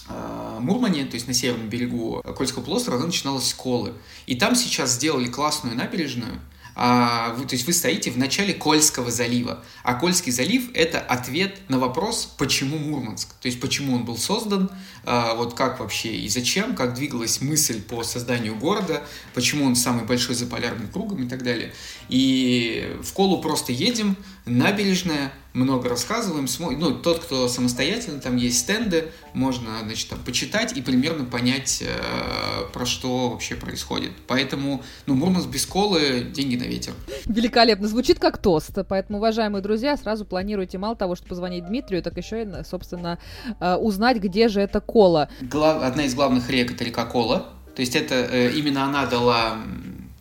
а, 0.07 0.59
Мурмане, 0.59 1.05
то 1.05 1.15
есть 1.15 1.27
на 1.27 1.33
северном 1.33 1.67
берегу 1.67 2.21
Кольского 2.37 2.61
полуострова, 2.61 2.97
она 2.97 3.07
начиналась 3.07 3.47
с 3.49 3.53
Колы. 3.55 3.93
И 4.27 4.35
там 4.35 4.55
сейчас 4.55 4.91
сделали 4.91 5.27
классную 5.27 5.75
набережную, 5.75 6.39
а, 6.75 7.33
вы, 7.33 7.45
то 7.45 7.55
есть 7.55 7.65
вы 7.65 7.73
стоите 7.73 8.11
в 8.11 8.17
начале 8.17 8.53
Кольского 8.53 9.09
залива. 9.09 9.63
А 9.83 9.93
Кольский 9.93 10.31
залив– 10.31 10.69
это 10.73 10.99
ответ 10.99 11.59
на 11.69 11.79
вопрос, 11.79 12.33
почему 12.37 12.77
Мурманск. 12.77 13.33
То 13.41 13.47
есть 13.47 13.61
почему 13.61 13.95
он 13.95 14.03
был 14.03 14.17
создан, 14.17 14.69
а, 15.05 15.35
вот 15.35 15.53
как 15.53 15.79
вообще 15.79 16.15
и 16.15 16.27
зачем, 16.27 16.75
как 16.75 16.93
двигалась 16.93 17.41
мысль 17.41 17.81
по 17.81 18.03
созданию 18.03 18.55
города, 18.55 19.03
почему 19.33 19.65
он 19.65 19.75
самый 19.75 20.05
большой 20.05 20.35
за 20.35 20.47
полярным 20.47 20.89
кругом 20.89 21.23
и 21.23 21.29
так 21.29 21.43
далее. 21.43 21.73
И 22.09 22.97
в 23.01 23.13
Колу 23.13 23.41
просто 23.41 23.71
едем, 23.71 24.17
набережная– 24.45 25.31
много 25.55 25.89
рассказываем. 25.89 26.47
Ну, 26.79 26.91
тот, 26.95 27.19
кто 27.19 27.47
самостоятельно, 27.47 28.19
там 28.19 28.35
есть 28.35 28.59
стенды, 28.59 29.11
можно, 29.33 29.79
значит, 29.83 30.09
там 30.09 30.19
почитать 30.19 30.77
и 30.77 30.81
примерно 30.81 31.25
понять, 31.25 31.81
э, 31.81 32.71
про 32.73 32.85
что 32.85 33.29
вообще 33.29 33.55
происходит. 33.55 34.11
Поэтому, 34.27 34.83
ну, 35.05 35.15
Мурманск 35.15 35.47
без 35.47 35.65
колы, 35.65 36.27
деньги 36.33 36.55
на 36.55 36.63
ветер. 36.63 36.93
Великолепно. 37.25 37.87
Звучит 37.87 38.19
как 38.19 38.37
тост. 38.37 38.77
Поэтому, 38.87 39.17
уважаемые 39.19 39.61
друзья, 39.61 39.97
сразу 39.97 40.25
планируйте 40.25 40.77
мало 40.77 40.95
того, 40.95 41.15
что 41.15 41.25
позвонить 41.25 41.65
Дмитрию, 41.65 42.03
так 42.03 42.17
еще 42.17 42.43
и, 42.43 42.47
собственно, 42.63 43.17
э, 43.59 43.75
узнать, 43.75 44.17
где 44.17 44.49
же 44.49 44.61
эта 44.61 44.81
кола. 44.81 45.29
Глав... 45.41 45.81
Одна 45.81 46.05
из 46.05 46.13
главных 46.15 46.49
рек— 46.49 46.71
это 46.73 46.83
река 46.83 47.05
Кола. 47.05 47.45
То 47.75 47.81
есть 47.81 47.95
это 47.95 48.15
э, 48.15 48.51
именно 48.51 48.85
она 48.85 49.05
дала 49.05 49.57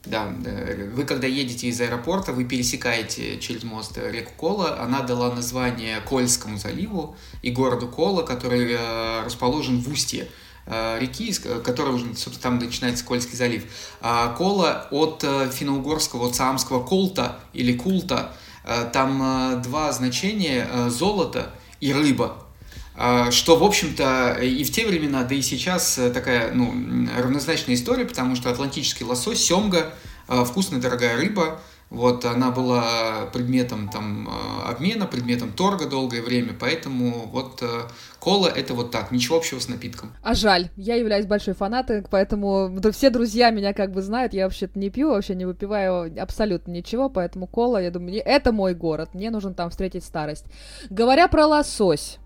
да, 0.06 0.26
вы 0.92 1.04
когда 1.04 1.26
едете 1.26 1.68
из 1.68 1.80
аэропорта, 1.80 2.32
вы 2.32 2.44
пересекаете 2.44 3.38
через 3.38 3.64
мост 3.64 3.96
реку 3.96 4.32
Кола. 4.36 4.80
Она 4.80 5.02
дала 5.02 5.34
название 5.34 6.00
Кольскому 6.00 6.58
заливу 6.58 7.16
и 7.42 7.50
городу 7.50 7.88
Кола, 7.88 8.22
который 8.22 8.72
э, 8.72 9.22
расположен 9.24 9.80
в 9.80 9.88
устье 9.88 10.28
э, 10.66 10.98
реки, 11.00 11.32
которая 11.64 11.94
уже, 11.94 12.06
собственно, 12.16 12.40
там 12.40 12.58
начинается 12.58 13.04
Кольский 13.04 13.36
залив. 13.36 13.64
А 14.00 14.28
Кола 14.34 14.88
от 14.90 15.24
э, 15.24 15.50
финно-угорского, 15.50 16.28
от 16.28 16.34
саамского 16.34 16.84
колта 16.84 17.38
или 17.52 17.72
култа, 17.72 18.32
там 18.94 19.60
два 19.60 19.92
значения– 19.92 20.88
золото 20.88 21.54
и 21.80 21.92
рыба. 21.92 22.43
Что, 22.94 23.56
в 23.56 23.64
общем-то, 23.64 24.38
и 24.40 24.62
в 24.62 24.70
те 24.70 24.86
времена, 24.86 25.24
да 25.24 25.34
и 25.34 25.42
сейчас 25.42 25.98
такая, 26.14 26.52
ну, 26.52 26.72
равнозначная 27.18 27.74
история, 27.74 28.04
потому 28.04 28.36
что 28.36 28.50
атлантический 28.50 29.04
лосось, 29.04 29.42
семга, 29.42 29.92
вкусная 30.28 30.80
дорогая 30.80 31.16
рыба, 31.16 31.60
вот, 31.90 32.24
она 32.24 32.50
была 32.50 33.26
предметом 33.32 33.88
там 33.88 34.28
обмена, 34.64 35.06
предметом 35.06 35.52
торга 35.52 35.86
долгое 35.86 36.22
время, 36.22 36.52
поэтому 36.58 37.28
вот 37.32 37.62
кола 38.18 38.46
это 38.48 38.74
вот 38.74 38.90
так, 38.90 39.10
ничего 39.12 39.36
общего 39.36 39.58
с 39.58 39.68
напитком. 39.68 40.12
А 40.22 40.34
жаль, 40.34 40.70
я 40.76 40.94
являюсь 40.94 41.26
большой 41.26 41.54
фанатой, 41.54 42.04
поэтому 42.08 42.74
все 42.92 43.10
друзья 43.10 43.50
меня 43.50 43.74
как 43.74 43.92
бы 43.92 44.02
знают, 44.02 44.34
я 44.34 44.44
вообще-то 44.44 44.78
не 44.78 44.90
пью, 44.90 45.10
вообще 45.10 45.34
не 45.34 45.44
выпиваю 45.44 46.12
абсолютно 46.20 46.70
ничего, 46.70 47.08
поэтому 47.08 47.46
кола, 47.46 47.82
я 47.82 47.90
думаю, 47.90 48.22
это 48.24 48.50
мой 48.52 48.74
город, 48.74 49.10
мне 49.14 49.30
нужно 49.30 49.52
там 49.52 49.70
встретить 49.70 50.04
старость. 50.04 50.46
Говоря 50.90 51.28
про 51.28 51.46
лосось, 51.46 52.18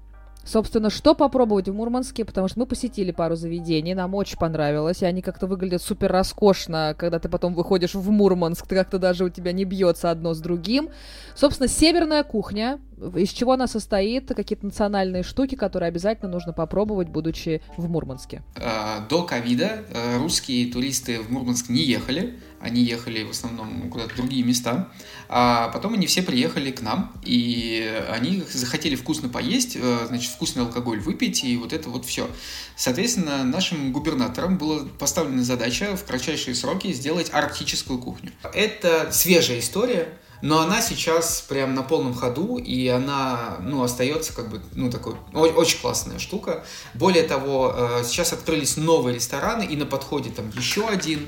Собственно, 0.48 0.88
что 0.88 1.14
попробовать 1.14 1.68
в 1.68 1.74
Мурманске, 1.74 2.24
потому 2.24 2.48
что 2.48 2.60
мы 2.60 2.64
посетили 2.64 3.12
пару 3.12 3.36
заведений, 3.36 3.94
нам 3.94 4.14
очень 4.14 4.38
понравилось, 4.38 5.02
и 5.02 5.04
они 5.04 5.20
как-то 5.20 5.46
выглядят 5.46 5.82
супер 5.82 6.10
роскошно, 6.10 6.94
когда 6.96 7.18
ты 7.18 7.28
потом 7.28 7.52
выходишь 7.52 7.94
в 7.94 8.10
Мурманск, 8.10 8.66
ты 8.66 8.74
как-то 8.74 8.98
даже 8.98 9.24
у 9.24 9.28
тебя 9.28 9.52
не 9.52 9.66
бьется 9.66 10.10
одно 10.10 10.32
с 10.32 10.40
другим. 10.40 10.88
Собственно, 11.34 11.68
северная 11.68 12.22
кухня, 12.22 12.78
из 13.16 13.30
чего 13.30 13.52
она 13.52 13.66
состоит, 13.66 14.28
какие-то 14.28 14.66
национальные 14.66 15.22
штуки, 15.22 15.54
которые 15.54 15.88
обязательно 15.88 16.30
нужно 16.30 16.52
попробовать, 16.52 17.08
будучи 17.08 17.62
в 17.76 17.88
Мурманске. 17.88 18.42
А, 18.56 19.06
до 19.08 19.22
ковида 19.22 19.84
э, 19.90 20.18
русские 20.18 20.70
туристы 20.72 21.20
в 21.20 21.30
Мурманск 21.30 21.68
не 21.68 21.82
ехали, 21.82 22.38
они 22.60 22.82
ехали 22.82 23.22
в 23.22 23.30
основном 23.30 23.90
куда-то 23.90 24.14
в 24.14 24.16
другие 24.16 24.42
места, 24.42 24.88
а 25.28 25.68
потом 25.68 25.94
они 25.94 26.06
все 26.06 26.22
приехали 26.22 26.70
к 26.70 26.82
нам, 26.82 27.12
и 27.24 28.02
они 28.10 28.42
захотели 28.50 28.96
вкусно 28.96 29.28
поесть, 29.28 29.76
э, 29.76 30.06
значит, 30.06 30.32
вкусный 30.32 30.62
алкоголь 30.62 31.00
выпить, 31.00 31.44
и 31.44 31.56
вот 31.56 31.72
это 31.72 31.88
вот 31.90 32.04
все. 32.04 32.28
Соответственно, 32.76 33.44
нашим 33.44 33.92
губернаторам 33.92 34.58
была 34.58 34.84
поставлена 34.98 35.44
задача 35.44 35.96
в 35.96 36.04
кратчайшие 36.04 36.54
сроки 36.54 36.92
сделать 36.92 37.30
арктическую 37.32 37.98
кухню. 37.98 38.32
Это 38.52 39.10
свежая 39.12 39.60
история, 39.60 40.08
но 40.40 40.60
она 40.60 40.80
сейчас 40.80 41.44
прям 41.48 41.74
на 41.74 41.82
полном 41.82 42.14
ходу, 42.14 42.58
и 42.58 42.86
она, 42.88 43.56
ну, 43.60 43.82
остается 43.82 44.32
как 44.32 44.48
бы, 44.48 44.60
ну, 44.72 44.90
такой, 44.90 45.14
очень 45.32 45.80
классная 45.80 46.18
штука. 46.18 46.64
Более 46.94 47.24
того, 47.24 47.74
э, 47.76 48.04
сейчас 48.04 48.32
открылись 48.32 48.76
новые 48.76 49.16
рестораны, 49.16 49.64
и 49.64 49.76
на 49.76 49.86
подходе 49.86 50.30
там 50.30 50.50
еще 50.50 50.86
один. 50.86 51.26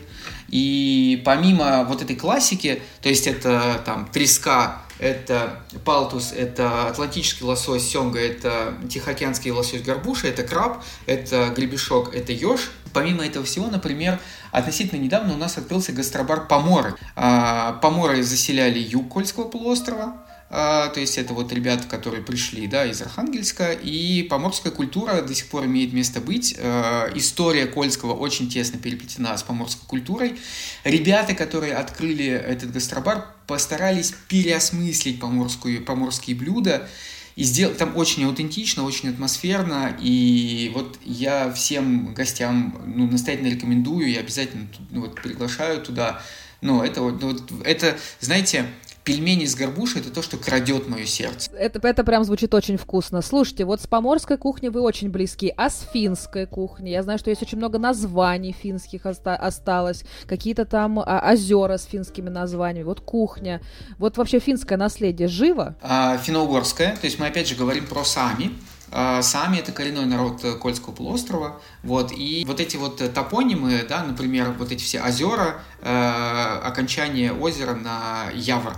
И 0.48 1.22
помимо 1.24 1.84
вот 1.84 2.02
этой 2.02 2.16
классики, 2.16 2.82
то 3.02 3.08
есть 3.08 3.26
это 3.26 3.80
там 3.84 4.06
треска, 4.06 4.82
это 5.00 5.62
палтус, 5.84 6.32
это 6.36 6.86
атлантический 6.88 7.44
лосось 7.44 7.88
семга, 7.88 8.20
это 8.20 8.74
тихоокеанский 8.88 9.50
лосось 9.50 9.82
горбуша, 9.82 10.28
это 10.28 10.42
краб, 10.42 10.84
это 11.06 11.48
гребешок, 11.56 12.14
это 12.14 12.32
еж. 12.32 12.70
Помимо 12.92 13.24
этого 13.24 13.44
всего, 13.44 13.68
например, 13.68 14.20
относительно 14.52 15.00
недавно 15.00 15.34
у 15.34 15.36
нас 15.36 15.56
открылся 15.56 15.92
гастробар 15.92 16.46
Поморы. 16.46 16.94
А, 17.16 17.74
Поморы 17.80 18.22
заселяли 18.22 18.78
юг 18.78 19.08
Кольского 19.08 19.44
полуострова, 19.44 20.16
то 20.50 20.92
есть 20.96 21.16
это 21.16 21.32
вот 21.32 21.52
ребята, 21.52 21.86
которые 21.86 22.24
пришли 22.24 22.66
да, 22.66 22.84
из 22.84 23.00
Архангельска, 23.00 23.70
и 23.70 24.24
поморская 24.24 24.72
культура 24.72 25.22
до 25.22 25.32
сих 25.32 25.46
пор 25.46 25.66
имеет 25.66 25.92
место 25.92 26.20
быть. 26.20 26.56
А, 26.58 27.08
история 27.14 27.66
Кольского 27.66 28.14
очень 28.14 28.50
тесно 28.50 28.78
переплетена 28.78 29.38
с 29.38 29.44
поморской 29.44 29.86
культурой. 29.86 30.40
Ребята, 30.82 31.34
которые 31.34 31.74
открыли 31.74 32.26
этот 32.26 32.72
гастробар, 32.72 33.26
постарались 33.46 34.12
переосмыслить 34.26 35.20
поморскую, 35.20 35.84
поморские 35.84 36.34
блюда, 36.34 36.88
и 37.36 37.44
сделать 37.44 37.78
там 37.78 37.96
очень 37.96 38.24
аутентично, 38.24 38.82
очень 38.82 39.08
атмосферно, 39.08 39.96
и 40.00 40.72
вот 40.74 40.98
я 41.04 41.52
всем 41.52 42.12
гостям 42.12 42.82
ну, 42.86 43.06
настоятельно 43.06 43.48
рекомендую, 43.48 44.08
и 44.08 44.16
обязательно 44.16 44.66
ну, 44.90 45.02
вот, 45.02 45.14
приглашаю 45.14 45.80
туда. 45.80 46.20
Но 46.60 46.84
это 46.84 47.02
вот, 47.02 47.22
ну, 47.22 47.36
это, 47.64 47.96
знаете, 48.18 48.66
пельмени 49.04 49.44
с 49.46 49.54
горбушей– 49.54 50.00
это 50.02 50.10
то, 50.10 50.22
что 50.22 50.36
крадет 50.36 50.88
мое 50.88 51.04
сердце. 51.04 51.50
Это, 51.52 51.86
это 51.86 52.04
прям 52.04 52.24
звучит 52.24 52.54
очень 52.54 52.76
вкусно. 52.76 53.22
Слушайте, 53.22 53.64
вот 53.64 53.80
с 53.80 53.86
поморской 53.86 54.36
кухней 54.36 54.68
вы 54.70 54.80
очень 54.80 55.10
близки, 55.10 55.52
а 55.56 55.70
с 55.70 55.86
финской 55.92 56.46
кухней? 56.46 56.92
Я 56.92 57.02
знаю, 57.02 57.18
что 57.18 57.30
есть 57.30 57.42
очень 57.42 57.58
много 57.58 57.78
названий 57.78 58.52
финских 58.52 59.06
оста- 59.06 59.36
осталось, 59.36 60.04
какие-то 60.26 60.64
там 60.64 60.98
а, 61.00 61.30
озера 61.32 61.76
с 61.76 61.84
финскими 61.84 62.28
названиями, 62.28 62.84
вот 62.84 63.00
кухня. 63.00 63.60
Вот 63.98 64.16
вообще 64.16 64.38
финское 64.38 64.78
наследие 64.78 65.28
живо? 65.28 65.76
А, 65.82 66.18
финно-угорское, 66.18 66.96
то 66.96 67.06
есть 67.06 67.18
мы 67.18 67.26
опять 67.26 67.48
же 67.48 67.54
говорим 67.54 67.86
про 67.86 68.04
сами, 68.04 68.52
Сами 68.90 69.58
это 69.58 69.72
коренной 69.72 70.06
народ 70.06 70.42
Кольского 70.60 70.92
полуострова. 70.92 71.60
Вот, 71.82 72.12
и 72.12 72.44
вот 72.46 72.60
эти 72.60 72.76
вот 72.76 72.98
топонимы, 73.14 73.84
да, 73.88 74.02
например, 74.02 74.52
вот 74.58 74.72
эти 74.72 74.82
все 74.82 75.00
озера, 75.00 75.62
э, 75.80 76.60
окончание 76.64 77.32
озера 77.32 77.74
на 77.74 78.30
Явр, 78.34 78.76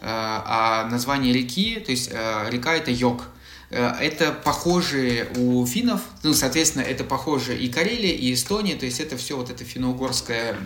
Э, 0.00 0.06
а 0.06 0.88
название 0.90 1.32
реки, 1.32 1.78
то 1.78 1.90
есть 1.90 2.08
э, 2.10 2.46
река 2.48 2.74
это 2.74 2.90
Йог. 2.90 3.24
Э, 3.70 3.92
это 4.00 4.32
похожие 4.32 5.28
у 5.36 5.64
финнов, 5.64 6.00
ну, 6.24 6.34
соответственно, 6.34 6.82
это 6.82 7.04
похоже 7.04 7.56
и 7.56 7.68
Карелия, 7.68 8.12
и 8.12 8.34
Эстония, 8.34 8.74
то 8.74 8.84
есть 8.84 8.98
это 8.98 9.16
все 9.16 9.36
вот 9.36 9.48
эта 9.48 9.64
финно-угорская, 9.64 10.56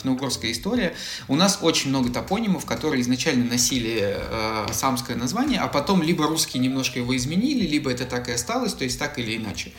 финно-угорская 0.00 0.52
история. 0.52 0.94
У 1.28 1.36
нас 1.36 1.58
очень 1.62 1.88
много 1.88 2.10
топонимов, 2.10 2.66
которые 2.66 3.00
изначально 3.00 3.46
носили 3.46 4.16
э, 4.16 4.66
самское 4.72 5.16
название, 5.16 5.60
а 5.60 5.68
потом 5.68 6.02
либо 6.02 6.26
русские 6.26 6.62
немножко 6.62 6.98
его 6.98 7.16
изменили, 7.16 7.66
либо 7.66 7.90
это 7.90 8.04
так 8.04 8.28
и 8.28 8.32
осталось, 8.32 8.74
то 8.74 8.84
есть 8.84 8.98
так 8.98 9.18
или 9.18 9.36
иначе. 9.36 9.72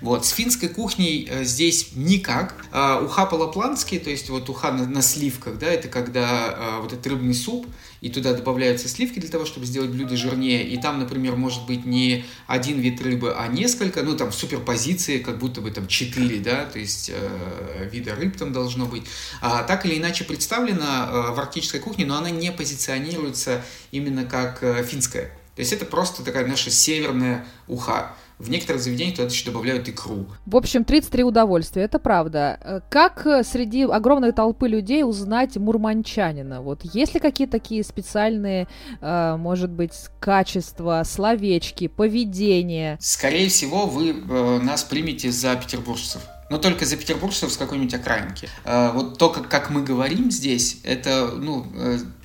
Вот. 0.00 0.24
С 0.24 0.30
финской 0.30 0.68
кухней 0.68 1.28
э, 1.28 1.44
здесь 1.44 1.90
никак. 1.94 2.54
Уха 2.70 3.26
полопланский, 3.26 3.98
то 3.98 4.10
есть 4.10 4.30
вот 4.30 4.48
уха 4.48 4.70
на, 4.70 4.86
на 4.86 5.02
сливках, 5.02 5.58
да, 5.58 5.66
это 5.66 5.88
когда 5.88 6.78
вот 6.80 6.92
этот 6.92 7.06
рыбный 7.06 7.34
суп, 7.34 7.66
и 8.00 8.08
туда 8.08 8.32
добавляются 8.32 8.88
сливки 8.88 9.18
для 9.18 9.28
того, 9.28 9.44
чтобы 9.44 9.66
сделать 9.66 9.90
блюдо 9.90 10.16
жирнее. 10.16 10.66
И 10.66 10.80
там, 10.80 10.98
например, 10.98 11.36
может 11.36 11.66
быть 11.66 11.84
не 11.84 12.24
один 12.46 12.80
вид 12.80 13.00
рыбы, 13.02 13.34
а 13.36 13.46
несколько, 13.48 14.02
ну 14.02 14.16
там 14.16 14.32
суперпозиции, 14.32 15.18
как 15.18 15.38
будто 15.38 15.60
бы 15.60 15.70
там 15.70 15.86
четыре, 15.86 16.38
да, 16.38 16.64
то 16.64 16.78
есть 16.78 17.10
э, 17.12 17.88
вида 17.90 18.14
рыб 18.14 18.36
там 18.36 18.52
должно 18.52 18.86
быть. 18.86 19.04
А, 19.40 19.62
так 19.62 19.84
или 19.84 19.98
иначе 19.98 20.24
представлена 20.24 21.08
э, 21.10 21.34
в 21.34 21.38
арктической 21.38 21.80
кухне, 21.80 22.06
но 22.06 22.16
она 22.16 22.30
не 22.30 22.50
позиционируется 22.52 23.62
именно 23.90 24.24
как 24.24 24.62
э, 24.62 24.82
финская. 24.84 25.26
То 25.56 25.62
есть 25.62 25.72
это 25.72 25.84
просто 25.84 26.22
такая 26.22 26.46
наша 26.46 26.70
северная 26.70 27.44
уха. 27.68 28.14
В 28.40 28.48
некоторых 28.48 28.80
заведениях 28.80 29.16
туда 29.16 29.28
еще 29.28 29.44
добавляют 29.44 29.86
икру. 29.86 30.24
В 30.46 30.56
общем, 30.56 30.84
33 30.84 31.24
удовольствия, 31.24 31.82
это 31.82 31.98
правда. 31.98 32.58
Э, 32.62 32.80
как 32.88 33.26
э, 33.26 33.44
среди 33.44 33.82
огромной 33.82 34.32
толпы 34.32 34.66
людей 34.66 35.04
узнать 35.04 35.58
мурманчанина? 35.58 36.62
Вот 36.62 36.80
есть 36.82 37.12
ли 37.12 37.20
какие-то 37.20 37.52
такие 37.52 37.84
специальные, 37.84 38.66
э, 39.02 39.36
может 39.36 39.68
быть, 39.68 39.92
качества, 40.20 41.02
словечки, 41.04 41.86
поведение? 41.86 42.96
Скорее 43.02 43.50
всего, 43.50 43.84
вы 43.84 44.14
нас 44.62 44.84
примете 44.84 45.30
за 45.30 45.54
петербуржцев 45.56 46.22
но 46.48 46.58
только 46.58 46.84
за 46.84 46.96
петербуржцев 46.96 47.52
с 47.52 47.56
какой-нибудь 47.56 47.94
окраинки. 47.94 48.48
Вот 48.64 49.18
то, 49.18 49.28
как, 49.28 49.48
как 49.48 49.70
мы 49.70 49.84
говорим 49.84 50.32
здесь, 50.32 50.80
это, 50.82 51.30
ну, 51.36 51.64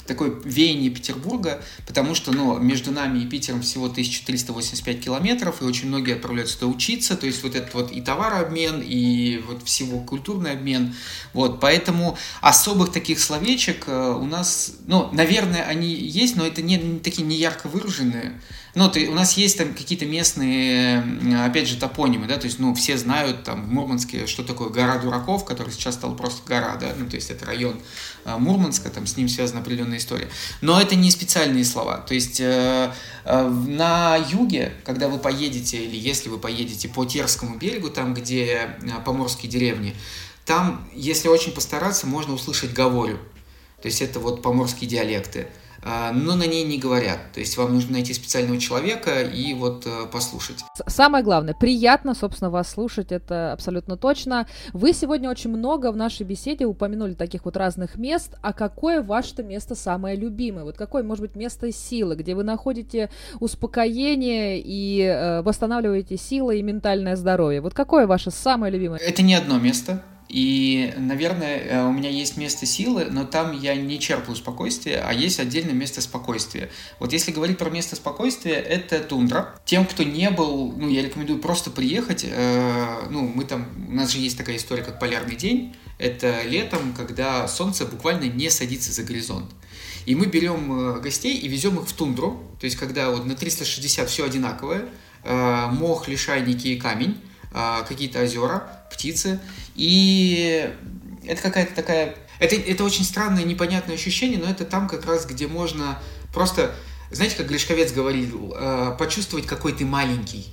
такое 0.06 0.34
веяние 0.44 0.89
Петербурга, 0.89 1.63
потому 1.86 2.15
что 2.15 2.32
ну, 2.32 2.58
между 2.60 2.91
нами 2.91 3.20
и 3.20 3.26
Питером 3.26 3.62
всего 3.62 3.86
1385 3.86 5.02
километров, 5.02 5.62
и 5.62 5.65
очень 5.65 5.88
многие 5.88 6.15
отправляются 6.15 6.60
туда 6.60 6.72
учиться, 6.72 7.15
то 7.15 7.26
есть 7.26 7.44
вот 7.44 7.56
этот 7.56 7.74
вот 7.74 7.91
и 7.91 8.02
товарообмен, 8.02 8.82
и 8.86 9.44
вот 9.48 9.63
всего 9.63 10.00
культурный 10.00 10.52
обмен, 10.52 10.94
вот, 11.34 11.60
поэтому 11.60 12.18
особых 12.41 12.91
таких 12.91 13.20
словечек 13.20 13.86
э, 13.88 14.12
у 14.13 14.26
нас, 14.26 14.74
ну, 14.88 15.10
наверное, 15.12 15.63
они 15.63 15.94
есть, 15.94 16.36
но 16.36 16.46
это 16.46 16.62
не, 16.62 16.78
не 16.78 17.00
такие 17.00 17.24
не 17.24 17.36
ярко 17.36 17.68
выраженные, 17.68 18.39
ну, 18.76 18.90
ты, 18.90 19.08
у 19.08 19.14
нас 19.14 19.38
есть 19.38 19.58
там 19.58 19.74
какие-то 19.74 20.06
местные, 20.06 21.02
опять 21.46 21.68
же, 21.68 21.78
топонимы, 21.78 22.28
да, 22.28 22.38
то 22.38 22.46
есть, 22.46 22.60
ну, 22.60 22.76
все 22.76 22.98
знают 22.98 23.44
там 23.44 23.64
в 23.64 23.72
Мурманске, 23.72 24.28
что 24.28 24.44
такое 24.44 24.68
гора 24.70 24.98
дураков, 24.98 25.46
который 25.46 25.72
сейчас 25.72 25.96
стал 25.96 26.14
просто 26.16 26.46
гора, 26.46 26.76
да, 26.76 26.88
ну, 26.98 27.10
то 27.10 27.16
есть 27.16 27.32
это 27.32 27.46
район 27.46 27.80
э, 28.26 28.36
Мурманска, 28.38 28.90
там 28.90 29.08
с 29.08 29.16
ним 29.16 29.30
связана 29.30 29.62
определенная 29.62 29.98
история. 29.98 30.28
Но 30.60 30.80
это 30.80 30.96
не 30.96 31.10
специальные 31.10 31.64
слова, 31.64 32.00
то 32.00 32.14
есть 32.14 32.42
э, 32.42 32.92
э, 33.24 33.48
на 33.48 34.18
юге, 34.18 34.74
когда 34.84 35.08
вы 35.08 35.20
поедете, 35.20 35.78
или 35.78 35.96
если 35.96 36.28
вы 36.28 36.38
поедете 36.38 36.90
по 36.90 37.06
Терскому 37.06 37.58
берегу, 37.58 37.90
там, 37.90 38.14
где 38.14 38.78
поморские 39.06 39.50
деревни, 39.50 39.96
там, 40.46 40.86
если 40.94 41.30
очень 41.30 41.54
постараться, 41.54 42.08
можно 42.08 42.34
услышать 42.34 42.74
говорю. 42.74 43.18
То 43.82 43.88
есть 43.88 44.02
это 44.02 44.20
вот 44.20 44.42
поморские 44.42 44.90
диалекты. 44.90 45.48
А, 45.88 46.12
но 46.12 46.36
на 46.36 46.48
ней 46.48 46.63
не 46.63 46.80
говорят. 46.80 47.19
То 47.32 47.39
есть 47.39 47.58
вам 47.58 47.76
нужно 47.76 47.93
найти 47.93 48.12
специального 48.13 48.60
человека 48.60 49.21
и 49.21 49.54
вот 49.54 49.86
э, 49.86 50.08
послушать. 50.12 50.63
Самое 50.88 51.24
главное, 51.24 51.54
приятно, 51.54 52.15
собственно, 52.15 52.50
вас 52.50 52.71
слушать, 52.71 53.12
это 53.12 53.54
абсолютно 53.54 53.95
точно. 53.95 54.48
Вы 54.74 54.93
сегодня 54.93 55.30
очень 55.30 55.52
много 55.52 55.91
в 55.91 55.95
нашей 55.95 56.26
беседе 56.26 56.65
упомянули 56.65 57.13
таких 57.13 57.45
вот 57.45 57.56
разных 57.56 57.98
мест. 57.98 58.36
А 58.41 58.52
какое 58.52 59.04
ваше 59.04 59.43
место 59.43 59.76
самое 59.76 60.15
любимое? 60.15 60.63
Вот 60.63 60.76
какое, 60.76 61.04
может 61.04 61.21
быть, 61.21 61.36
место 61.36 61.71
силы, 61.71 62.15
где 62.15 62.34
вы 62.34 62.43
находите 62.43 63.12
успокоение 63.39 64.60
и 64.60 65.02
э, 65.02 65.43
восстанавливаете 65.43 66.17
силы 66.17 66.58
и 66.58 66.63
ментальное 66.63 67.15
здоровье? 67.15 67.62
Вот 67.62 67.76
какое 67.76 68.08
ваше 68.08 68.32
самое 68.32 68.74
любимое? 68.74 69.00
Это 69.00 69.21
не 69.21 69.36
одно 69.36 69.60
место. 69.60 70.02
И, 70.28 70.94
наверное, 70.98 71.60
э, 71.60 71.86
у 71.86 71.92
меня 71.92 72.10
есть 72.10 72.36
место 72.36 72.66
силы, 72.66 73.06
но 73.12 73.26
там 73.26 73.58
я 73.58 73.76
не 73.76 74.00
черпаю 74.00 74.36
спокойствие, 74.36 75.00
а 75.00 75.14
есть 75.14 75.40
отдельное 75.40 75.74
место 75.74 76.02
спокойствия. 76.02 76.70
Вот 77.00 77.14
если 77.14 77.32
говорить 77.32 77.60
про 77.60 77.70
место 77.70 77.96
спокойствия, 77.96 78.56
это 78.56 79.00
тундра. 79.00 79.60
Тем, 79.66 79.86
кто 79.86 80.04
не 80.04 80.30
был, 80.32 80.74
ну, 80.76 80.90
я 80.90 81.04
рекомендую 81.04 81.40
просто 81.40 81.70
приехать. 81.70 82.26
Э, 82.28 83.08
ну, 83.10 83.22
мы 83.22 83.46
там, 83.46 83.68
у 83.88 83.94
нас 83.94 84.12
же 84.12 84.18
есть 84.18 84.38
такая 84.38 84.58
история, 84.58 84.84
как 84.84 85.00
полярный 85.00 85.36
день. 85.36 85.76
Это 86.00 86.42
летом, 86.44 86.94
когда 86.94 87.48
солнце 87.48 87.86
буквально 87.86 88.24
не 88.26 88.50
садится 88.50 88.92
за 88.92 89.04
горизонт. 89.04 89.52
И 90.08 90.16
мы 90.16 90.26
берем 90.26 90.98
э, 90.98 91.00
гостей 91.02 91.38
и 91.38 91.48
везем 91.48 91.78
их 91.78 91.88
в 91.88 91.94
тундру. 91.94 92.44
То 92.60 92.66
есть, 92.66 92.78
когда 92.78 93.12
вот 93.12 93.26
на 93.26 93.36
360 93.36 94.10
все 94.10 94.26
одинаковое, 94.26 94.86
мох, 95.24 96.08
лишайники 96.08 96.68
и 96.68 96.76
камень, 96.76 97.18
какие-то 97.88 98.22
озера, 98.22 98.68
птицы. 98.91 99.39
И 99.76 100.70
это 101.26 101.41
какая-то 101.41 101.74
такая... 101.74 102.15
Это, 102.39 102.56
это 102.56 102.84
очень 102.84 103.06
странное, 103.06 103.44
непонятное 103.44 103.96
ощущение, 103.96 104.38
но 104.38 104.50
это 104.50 104.65
там 104.65 104.88
как 104.89 105.06
раз, 105.06 105.26
где 105.26 105.48
можно 105.48 106.00
просто, 106.34 106.76
знаете, 107.12 107.38
как 107.38 107.48
Гришковец 107.48 107.94
говорил, 107.94 108.54
э, 108.56 108.96
почувствовать, 109.00 109.46
какой 109.46 109.72
ты 109.72 109.86
маленький. 109.86 110.48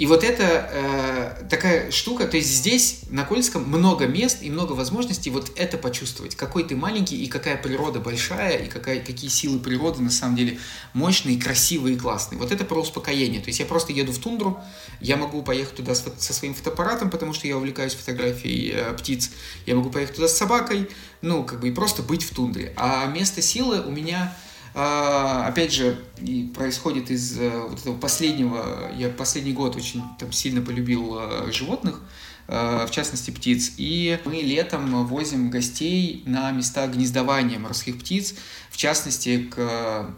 И 0.00 0.06
вот 0.06 0.24
это 0.24 0.70
э, 0.72 1.44
такая 1.50 1.90
штука, 1.90 2.26
то 2.26 2.38
есть 2.38 2.48
здесь, 2.48 3.00
на 3.10 3.26
Кольском, 3.26 3.64
много 3.64 4.06
мест 4.06 4.38
и 4.40 4.48
много 4.48 4.72
возможностей 4.72 5.28
вот 5.28 5.52
это 5.56 5.76
почувствовать, 5.76 6.36
какой 6.36 6.64
ты 6.64 6.74
маленький 6.74 7.22
и 7.22 7.26
какая 7.26 7.58
природа 7.58 8.00
большая, 8.00 8.64
и 8.64 8.66
какая, 8.66 9.00
какие 9.00 9.28
силы 9.28 9.58
природы 9.58 10.00
на 10.00 10.10
самом 10.10 10.36
деле 10.36 10.58
мощные, 10.94 11.38
красивые 11.38 11.96
и 11.96 11.98
классные. 11.98 12.38
Вот 12.38 12.50
это 12.50 12.64
про 12.64 12.80
успокоение. 12.80 13.42
То 13.42 13.48
есть 13.48 13.60
я 13.60 13.66
просто 13.66 13.92
еду 13.92 14.12
в 14.12 14.18
тундру, 14.18 14.58
я 15.02 15.18
могу 15.18 15.42
поехать 15.42 15.76
туда 15.76 15.94
с, 15.94 16.02
со 16.16 16.32
своим 16.32 16.54
фотоаппаратом, 16.54 17.10
потому 17.10 17.34
что 17.34 17.46
я 17.46 17.58
увлекаюсь 17.58 17.92
фотографией 17.92 18.72
э, 18.74 18.94
птиц, 18.94 19.32
я 19.66 19.74
могу 19.74 19.90
поехать 19.90 20.16
туда 20.16 20.28
с 20.28 20.34
собакой, 20.34 20.88
ну, 21.20 21.44
как 21.44 21.60
бы 21.60 21.68
и 21.68 21.72
просто 21.72 22.02
быть 22.02 22.22
в 22.22 22.34
тундре. 22.34 22.72
А 22.78 23.04
место 23.08 23.42
силы 23.42 23.82
у 23.82 23.90
меня 23.90 24.34
опять 24.72 25.72
же, 25.72 25.98
и 26.18 26.50
происходит 26.54 27.10
из 27.10 27.38
э, 27.38 27.50
вот 27.68 27.80
этого 27.80 27.96
последнего, 27.96 28.90
я 28.96 29.08
последний 29.08 29.52
год 29.52 29.74
очень 29.76 30.02
там 30.18 30.32
сильно 30.32 30.62
полюбил 30.62 31.16
э, 31.18 31.52
животных, 31.52 32.00
э, 32.46 32.86
в 32.86 32.90
частности 32.90 33.30
птиц, 33.32 33.72
и 33.78 34.18
мы 34.24 34.36
летом 34.36 35.06
возим 35.06 35.50
гостей 35.50 36.22
на 36.24 36.52
места 36.52 36.86
гнездования 36.86 37.58
морских 37.58 37.98
птиц, 37.98 38.34
в 38.70 38.76
частности 38.76 39.48
к 39.50 40.14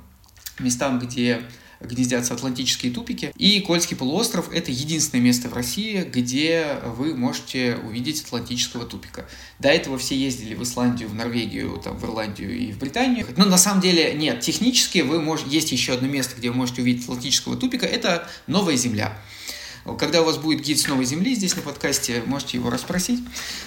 местам, 0.59 0.99
где 0.99 1.43
гнездятся 1.85 2.35
атлантические 2.35 2.93
тупики. 2.93 3.33
И 3.37 3.61
Кольский 3.61 3.97
полуостров— 3.97 4.51
это 4.53 4.71
единственное 4.71 5.23
место 5.23 5.49
в 5.49 5.55
России, 5.55 6.03
где 6.03 6.79
вы 6.97 7.15
можете 7.15 7.77
увидеть 7.77 8.23
атлантического 8.23 8.85
тупика. 8.85 9.27
До 9.59 9.69
этого 9.69 9.99
все 9.99 10.17
ездили 10.17 10.55
в 10.55 10.63
Исландию, 10.63 11.09
в 11.09 11.15
Норвегию, 11.15 11.81
там, 11.83 11.97
в 11.97 12.05
Ирландию 12.05 12.57
и 12.57 12.73
в 12.73 12.79
Британию. 12.79 13.27
Но 13.37 13.45
на 13.45 13.59
самом 13.59 13.81
деле 13.81 14.15
нет, 14.15 14.41
технически 14.41 14.99
вы 14.99 15.21
можете, 15.21 15.51
есть 15.51 15.73
еще 15.73 15.95
одно 15.95 16.09
место, 16.09 16.35
где 16.37 16.51
вы 16.51 16.57
можете 16.57 16.83
увидеть 16.83 17.05
атлантического 17.05 17.57
тупика, 17.57 17.87
это 17.87 18.29
Новая 18.47 18.77
Земля. 18.77 19.19
Когда 19.99 20.23
у 20.23 20.25
вас 20.25 20.39
будет 20.39 20.61
гид 20.61 20.79
с 20.79 20.87
новой 20.87 21.05
земли 21.05 21.35
здесь 21.35 21.57
на 21.57 21.63
подкасте, 21.63 22.23
можете 22.27 22.59
его 22.59 22.71
расспросить. 22.71 23.21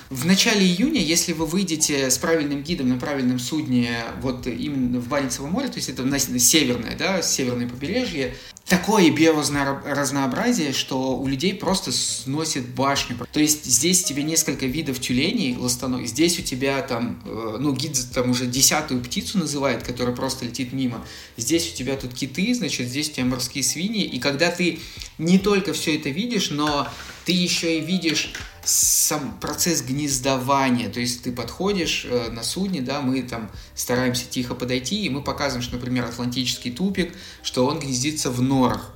В 0.09 0.25
начале 0.25 0.65
июня, 0.65 1.01
если 1.01 1.33
вы 1.33 1.45
выйдете 1.45 2.09
с 2.09 2.17
правильным 2.17 2.63
гидом 2.63 2.89
на 2.89 2.97
правильном 2.97 3.37
судне 3.39 3.89
вот 4.21 4.47
именно 4.47 4.99
в 4.99 5.07
Баренцево 5.07 5.47
море, 5.47 5.67
то 5.67 5.75
есть 5.75 5.89
это 5.89 6.03
на 6.03 6.19
северное, 6.19 6.95
да, 6.97 7.21
северное 7.21 7.67
побережье, 7.67 8.35
такое 8.65 9.11
биоразнообразие, 9.11 10.73
что 10.73 11.17
у 11.17 11.27
людей 11.27 11.53
просто 11.53 11.91
сносит 11.91 12.67
башню. 12.69 13.17
То 13.31 13.39
есть 13.39 13.65
здесь 13.65 14.03
тебе 14.03 14.23
несколько 14.23 14.65
видов 14.65 14.99
тюленей 14.99 15.55
ластаной, 15.55 16.07
здесь 16.07 16.39
у 16.39 16.41
тебя 16.41 16.81
там, 16.81 17.21
э, 17.25 17.57
ну, 17.59 17.73
гид 17.73 17.97
там 18.13 18.31
уже 18.31 18.47
десятую 18.47 19.03
птицу 19.03 19.37
называет, 19.37 19.83
которая 19.83 20.15
просто 20.15 20.45
летит 20.45 20.73
мимо. 20.73 21.05
Здесь 21.37 21.71
у 21.71 21.75
тебя 21.75 21.95
тут 21.95 22.13
киты, 22.13 22.53
значит, 22.55 22.87
здесь 22.87 23.09
у 23.09 23.13
тебя 23.13 23.25
морские 23.25 23.63
свиньи. 23.63 24.03
И 24.03 24.19
когда 24.19 24.49
ты 24.49 24.79
не 25.17 25.37
только 25.37 25.73
все 25.73 25.95
это 25.95 26.04
видишь, 26.09 26.49
но 26.51 26.87
ты 27.25 27.31
еще 27.31 27.79
и 27.79 27.81
видишь 27.81 28.33
сам 28.63 29.37
процесс 29.39 29.81
гнездования, 29.81 30.89
то 30.89 30.99
есть 30.99 31.23
ты 31.23 31.31
подходишь 31.31 32.05
э, 32.09 32.29
на 32.31 32.43
судне, 32.43 32.81
да, 32.81 33.01
мы 33.01 33.21
там 33.21 33.51
стараемся 33.75 34.25
тихо 34.27 34.55
подойти, 34.55 35.05
и 35.05 35.09
мы 35.09 35.21
показываем, 35.21 35.61
что, 35.61 35.75
например, 35.75 36.05
Атлантический 36.05 36.71
тупик, 36.71 37.13
что 37.43 37.65
он 37.67 37.79
гнездится 37.79 38.31
в 38.31 38.41
норах, 38.41 38.91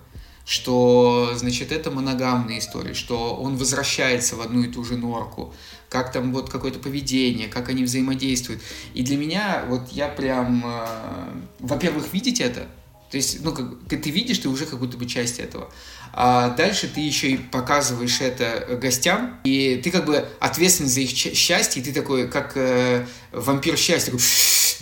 что, 0.46 1.34
значит, 1.36 1.72
это 1.72 1.92
моногамная 1.92 2.58
история, 2.58 2.96
что 2.96 3.36
он 3.36 3.58
возвращается 3.58 4.36
в 4.36 4.42
одну 4.42 4.64
и 4.64 4.68
ту 4.68 4.84
же 4.84 4.98
норку, 4.98 5.54
как 5.90 6.12
там 6.12 6.34
вот 6.34 6.50
какое-то 6.50 6.80
поведение, 6.80 7.48
как 7.48 7.70
они 7.70 7.84
взаимодействуют. 7.84 8.62
И 8.96 9.04
для 9.04 9.18
меня, 9.18 9.66
вот 9.68 9.92
я 9.92 10.08
прям, 10.08 10.64
э, 10.66 10.88
во-первых, 11.60 12.12
видеть 12.12 12.42
это, 12.42 12.68
то 13.10 13.18
есть, 13.18 13.44
ну, 13.44 13.52
как, 13.52 13.66
ты 13.88 14.10
видишь, 14.12 14.38
ты 14.38 14.50
уже 14.50 14.66
как 14.66 14.80
будто 14.80 14.98
бы 14.98 15.08
часть 15.08 15.40
этого. 15.40 15.72
А 16.14 16.50
дальше 16.50 16.88
ты 16.94 17.02
еще 17.02 17.32
и 17.32 17.38
показываешь 17.38 18.22
это 18.22 18.78
гостям, 18.78 19.40
и 19.44 19.80
ты 19.84 19.92
как 19.92 20.06
бы 20.06 20.26
ответственен 20.40 20.90
за 20.90 21.02
их 21.02 21.10
счастье, 21.10 21.82
и 21.82 21.86
ты 21.86 21.94
такой, 21.94 22.28
как 22.28 22.56
э, 22.56 23.06
вампир 23.32 23.78
счастья, 23.78 24.12
такой, 24.12 24.26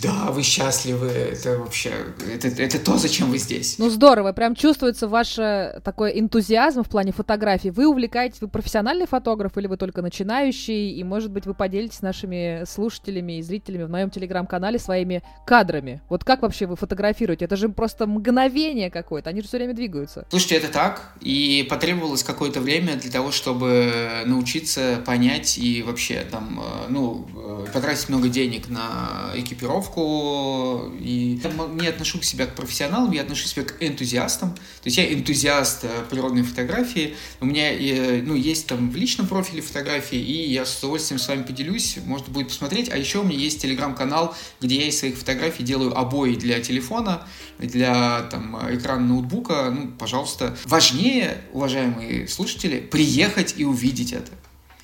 да, 0.00 0.30
вы 0.30 0.42
счастливы, 0.42 1.08
это 1.08 1.58
вообще, 1.58 1.92
это, 2.32 2.48
это 2.48 2.78
то, 2.78 2.98
зачем 2.98 3.30
вы 3.30 3.38
здесь. 3.38 3.78
Ну 3.78 3.90
здорово, 3.90 4.32
прям 4.32 4.54
чувствуется 4.54 5.08
ваш 5.08 5.38
э, 5.38 5.80
такой 5.82 6.18
энтузиазм 6.18 6.84
в 6.84 6.88
плане 6.88 7.12
фотографий. 7.12 7.70
Вы 7.70 7.88
увлекаетесь, 7.88 8.40
вы 8.40 8.48
профессиональный 8.48 9.06
фотограф 9.06 9.58
или 9.58 9.66
вы 9.66 9.76
только 9.76 10.02
начинающий, 10.02 10.92
и, 10.92 11.04
может 11.04 11.32
быть, 11.32 11.46
вы 11.46 11.54
поделитесь 11.54 11.98
с 11.98 12.02
нашими 12.02 12.62
слушателями 12.64 13.38
и 13.38 13.42
зрителями 13.42 13.84
в 13.84 13.90
моем 13.90 14.10
телеграм-канале 14.10 14.78
своими 14.78 15.22
кадрами. 15.44 16.00
Вот 16.08 16.24
как 16.24 16.42
вообще 16.42 16.66
вы 16.66 16.76
фотографируете? 16.76 17.46
Это 17.46 17.56
же 17.56 17.68
просто 17.68 18.06
мгновение 18.06 18.90
какое-то, 18.90 19.30
они 19.30 19.40
же 19.42 19.48
все 19.48 19.56
время 19.56 19.74
двигаются. 19.74 20.26
Слушайте, 20.30 20.56
это 20.56 20.68
так, 20.68 21.12
и 21.20 21.66
потребовалось 21.68 22.22
какое-то 22.22 22.60
время 22.60 22.96
для 22.96 23.10
того, 23.10 23.32
чтобы 23.32 24.22
научиться 24.26 25.02
понять 25.04 25.58
и 25.58 25.82
вообще 25.82 26.26
там, 26.30 26.60
э, 26.60 26.86
ну, 26.88 27.28
э, 27.34 27.66
потратить 27.72 28.08
много 28.08 28.28
денег 28.28 28.68
на 28.68 29.32
экипировку, 29.34 30.92
и 31.00 31.40
не 31.74 31.86
отношу 31.86 32.18
к 32.18 32.24
себя 32.24 32.46
к 32.46 32.54
профессионалам, 32.54 33.12
я 33.12 33.22
отношу 33.22 33.46
себя 33.46 33.64
к 33.64 33.82
энтузиастам. 33.82 34.50
То 34.50 34.86
есть 34.86 34.96
я 34.96 35.12
энтузиаст 35.12 35.84
э, 35.84 35.88
природной 36.10 36.42
фотографии. 36.42 37.16
У 37.40 37.46
меня 37.46 37.72
э, 37.72 38.22
ну, 38.22 38.34
есть 38.34 38.66
там 38.66 38.90
в 38.90 38.96
личном 38.96 39.26
профиле 39.26 39.62
фотографии, 39.62 40.18
и 40.18 40.52
я 40.52 40.64
с 40.64 40.78
удовольствием 40.78 41.18
с 41.18 41.28
вами 41.28 41.42
поделюсь, 41.42 41.98
можно 42.04 42.32
будет 42.32 42.48
посмотреть. 42.48 42.90
А 42.90 42.96
еще 42.96 43.20
у 43.20 43.24
меня 43.24 43.38
есть 43.38 43.60
телеграм-канал, 43.62 44.34
где 44.60 44.76
я 44.76 44.88
из 44.88 44.98
своих 44.98 45.16
фотографий 45.16 45.62
делаю 45.62 45.96
обои 45.98 46.34
для 46.34 46.60
телефона, 46.60 47.26
для 47.58 48.22
там, 48.30 48.56
экрана 48.70 49.06
ноутбука. 49.06 49.70
Ну, 49.70 49.88
пожалуйста. 49.98 50.56
Важнее, 50.64 51.07
уважаемые 51.52 52.28
слушатели, 52.28 52.80
приехать 52.80 53.54
и 53.56 53.64
увидеть 53.64 54.12
это. 54.12 54.32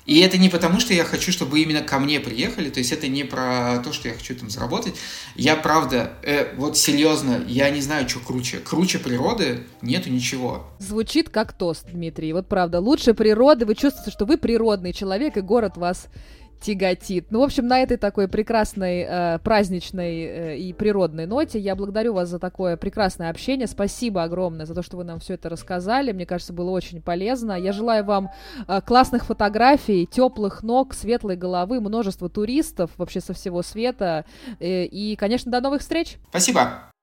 И 0.05 0.19
это 0.19 0.37
не 0.37 0.49
потому, 0.49 0.79
что 0.79 0.93
я 0.93 1.03
хочу, 1.03 1.31
чтобы 1.31 1.59
именно 1.59 1.81
ко 1.81 1.97
мне 1.97 2.19
приехали, 2.19 2.69
то 2.69 2.79
есть 2.79 2.91
это 2.91 3.07
не 3.07 3.23
про 3.23 3.79
то, 3.83 3.91
что 3.91 4.07
я 4.07 4.13
хочу 4.13 4.35
там 4.35 4.49
заработать. 4.49 4.95
Я 5.35 5.55
правда, 5.55 6.13
э, 6.21 6.53
вот 6.57 6.77
серьезно, 6.77 7.43
я 7.47 7.69
не 7.71 7.81
знаю, 7.81 8.07
что 8.07 8.19
круче. 8.19 8.59
Круче 8.59 8.99
природы 8.99 9.63
нету 9.81 10.11
ничего. 10.11 10.67
Звучит 10.79 11.29
как 11.29 11.53
тост, 11.53 11.87
Дмитрий. 11.91 12.33
Вот 12.33 12.47
правда, 12.47 12.79
лучше 12.79 13.15
природы, 13.15 13.65
вы 13.65 13.73
чувствуете, 13.73 14.11
что 14.11 14.25
вы 14.25 14.37
природный 14.37 14.93
человек, 14.93 15.37
и 15.37 15.41
город 15.41 15.75
вас 15.75 16.07
тяготит. 16.61 17.27
Ну, 17.31 17.39
в 17.39 17.43
общем, 17.43 17.67
на 17.67 17.79
этой 17.79 17.97
такой 17.97 18.27
прекрасной, 18.27 19.05
э, 19.07 19.39
праздничной 19.39 20.21
э, 20.21 20.57
и 20.57 20.73
природной 20.73 21.25
ноте 21.25 21.59
я 21.59 21.75
благодарю 21.75 22.13
вас 22.13 22.29
за 22.29 22.39
такое 22.39 22.77
прекрасное 22.77 23.29
общение. 23.29 23.67
Спасибо 23.67 24.23
огромное 24.23 24.65
за 24.65 24.73
то, 24.73 24.81
что 24.81 24.97
вы 24.97 25.03
нам 25.03 25.19
все 25.19 25.35
это 25.35 25.49
рассказали. 25.49 26.11
Мне 26.11 26.25
кажется, 26.25 26.53
было 26.53 26.71
очень 26.71 27.01
полезно. 27.01 27.53
Я 27.53 27.71
желаю 27.71 28.03
вам 28.05 28.29
э, 28.67 28.81
классных 28.81 29.25
фотографий, 29.25 30.05
теплых 30.05 30.63
ног, 30.63 30.93
светлой 30.93 31.35
головы, 31.35 31.79
множества 31.79 32.29
туристов 32.29 32.91
вообще 32.97 33.21
со 33.21 33.33
всего 33.33 33.61
света. 33.61 34.25
Э, 34.59 34.85
и, 34.85 35.15
конечно, 35.15 35.51
до 35.51 35.61
новых 35.61 35.81
встреч. 35.81 36.17
Спасибо. 36.29 36.94